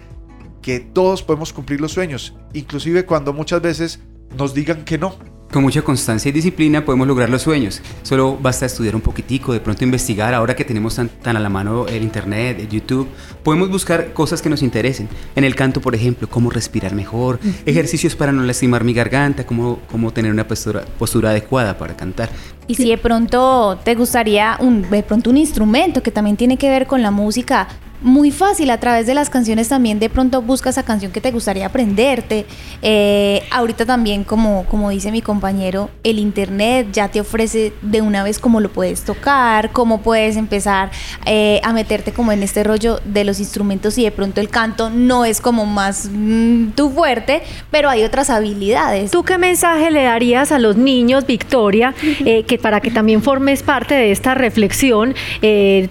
que 0.61 0.79
todos 0.79 1.23
podemos 1.23 1.53
cumplir 1.53 1.81
los 1.81 1.91
sueños, 1.91 2.35
inclusive 2.53 3.05
cuando 3.05 3.33
muchas 3.33 3.61
veces 3.61 3.99
nos 4.37 4.53
digan 4.53 4.85
que 4.85 4.97
no? 4.97 5.15
Con 5.51 5.63
mucha 5.63 5.81
constancia 5.81 6.29
y 6.29 6.31
disciplina 6.31 6.85
podemos 6.85 7.05
lograr 7.05 7.29
los 7.29 7.41
sueños. 7.41 7.81
Solo 8.03 8.37
basta 8.41 8.65
estudiar 8.65 8.95
un 8.95 9.01
poquitico, 9.01 9.51
de 9.51 9.59
pronto 9.59 9.83
investigar. 9.83 10.33
Ahora 10.33 10.55
que 10.55 10.63
tenemos 10.63 10.95
tan, 10.95 11.09
tan 11.09 11.35
a 11.35 11.41
la 11.41 11.49
mano 11.49 11.87
el 11.87 12.03
internet, 12.03 12.57
el 12.57 12.69
YouTube, 12.69 13.09
podemos 13.43 13.69
buscar 13.69 14.13
cosas 14.13 14.41
que 14.41 14.49
nos 14.49 14.61
interesen. 14.63 15.09
En 15.35 15.43
el 15.43 15.53
canto, 15.53 15.81
por 15.81 15.93
ejemplo, 15.93 16.29
cómo 16.29 16.49
respirar 16.51 16.95
mejor, 16.95 17.37
ejercicios 17.65 18.15
para 18.15 18.31
no 18.31 18.43
lastimar 18.43 18.85
mi 18.85 18.93
garganta, 18.93 19.45
cómo, 19.45 19.79
cómo 19.91 20.13
tener 20.13 20.31
una 20.31 20.47
postura, 20.47 20.85
postura 20.97 21.31
adecuada 21.31 21.77
para 21.77 21.97
cantar. 21.97 22.29
Y 22.67 22.75
si 22.75 22.89
de 22.89 22.97
pronto 22.97 23.77
te 23.83 23.95
gustaría 23.95 24.55
un, 24.61 24.89
de 24.89 25.03
pronto 25.03 25.29
un 25.29 25.37
instrumento 25.37 26.01
que 26.01 26.11
también 26.11 26.37
tiene 26.37 26.55
que 26.55 26.69
ver 26.69 26.87
con 26.87 27.01
la 27.01 27.11
música, 27.11 27.67
muy 28.01 28.31
fácil 28.31 28.69
a 28.71 28.79
través 28.79 29.05
de 29.05 29.13
las 29.13 29.29
canciones 29.29 29.69
también 29.69 29.99
de 29.99 30.09
pronto 30.09 30.41
busca 30.41 30.69
esa 30.69 30.83
canción 30.83 31.11
que 31.11 31.21
te 31.21 31.31
gustaría 31.31 31.67
aprenderte. 31.67 32.45
Eh, 32.81 33.43
ahorita 33.51 33.85
también, 33.85 34.23
como, 34.23 34.65
como 34.65 34.89
dice 34.89 35.11
mi 35.11 35.21
compañero, 35.21 35.89
el 36.03 36.19
internet 36.19 36.87
ya 36.91 37.09
te 37.09 37.21
ofrece 37.21 37.73
de 37.81 38.01
una 38.01 38.23
vez 38.23 38.39
cómo 38.39 38.59
lo 38.59 38.69
puedes 38.69 39.03
tocar, 39.03 39.71
cómo 39.71 40.01
puedes 40.01 40.35
empezar 40.35 40.91
eh, 41.25 41.61
a 41.63 41.73
meterte 41.73 42.11
como 42.11 42.31
en 42.31 42.43
este 42.43 42.63
rollo 42.63 42.99
de 43.05 43.23
los 43.23 43.39
instrumentos 43.39 43.97
y 43.97 44.03
de 44.03 44.11
pronto 44.11 44.41
el 44.41 44.49
canto 44.49 44.89
no 44.89 45.25
es 45.25 45.39
como 45.39 45.65
más 45.65 46.09
mm, 46.11 46.71
tu 46.71 46.89
fuerte, 46.89 47.43
pero 47.69 47.89
hay 47.89 48.03
otras 48.03 48.29
habilidades. 48.29 49.11
¿Tú 49.11 49.23
qué 49.23 49.37
mensaje 49.37 49.91
le 49.91 50.03
darías 50.03 50.51
a 50.51 50.59
los 50.59 50.75
niños, 50.75 51.25
Victoria, 51.27 51.93
eh, 52.25 52.43
que 52.43 52.57
para 52.57 52.81
que 52.81 52.89
también 52.89 53.21
formes 53.21 53.61
parte 53.61 53.93
de 53.93 54.11
esta 54.11 54.33
reflexión, 54.33 55.13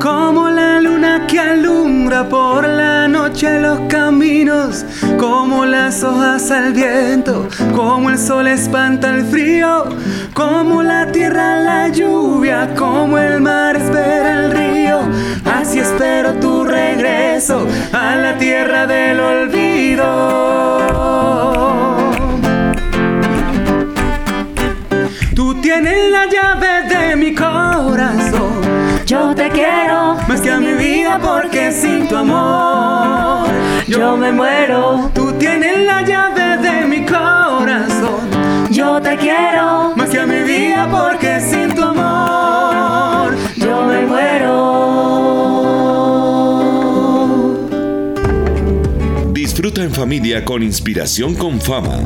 Como 0.00 0.48
la 0.48 0.80
luna 0.80 1.26
que 1.26 1.40
alumbra 1.40 2.28
por 2.28 2.66
la 2.66 3.08
noche 3.08 3.60
los 3.60 3.80
caminos, 3.88 4.84
como 5.18 5.64
las 5.64 6.02
hojas 6.02 6.50
al 6.50 6.72
viento, 6.72 7.48
como 7.74 8.10
el 8.10 8.18
sol 8.18 8.46
espanta 8.46 9.14
el 9.14 9.24
frío, 9.24 9.84
como 10.34 10.82
la 10.82 11.10
tierra 11.10 11.60
la 11.60 11.88
lluvia, 11.88 12.74
como 12.76 13.18
el 13.18 13.40
mar 13.40 13.76
espera 13.76 14.44
el 14.44 14.50
río, 14.52 14.57
espero 16.18 16.40
tu 16.40 16.64
regreso 16.64 17.64
a 17.92 18.16
la 18.16 18.36
tierra 18.38 18.86
del 18.86 19.20
olvido. 19.20 20.04
Tú 25.36 25.60
tienes 25.60 26.10
la 26.10 26.26
llave 26.26 26.88
de 26.88 27.14
mi 27.16 27.34
corazón. 27.34 28.50
Yo 29.06 29.32
te 29.34 29.48
quiero 29.50 30.16
vida 30.76 31.18
porque 31.22 31.70
sin 31.70 32.08
tu 32.08 32.16
amor 32.16 33.48
yo 33.86 34.16
me 34.16 34.32
muero. 34.32 35.10
Tú 35.14 35.32
tienes 35.38 35.86
la 35.86 36.02
llave 36.02 36.58
de 36.58 36.86
mi 36.86 37.04
corazón. 37.06 38.28
Yo 38.70 39.00
te 39.00 39.16
quiero 39.16 39.94
más 39.94 40.08
que 40.10 40.18
a 40.18 40.26
mi 40.26 40.42
vida 40.42 40.88
porque 40.90 41.40
sin 41.40 41.74
tu 41.74 41.82
amor 41.82 43.36
yo 43.56 43.84
me 43.84 44.00
muero. 44.06 44.97
En 49.78 49.92
familia 49.92 50.44
con 50.44 50.64
inspiración 50.64 51.36
con 51.36 51.60
fama. 51.60 52.00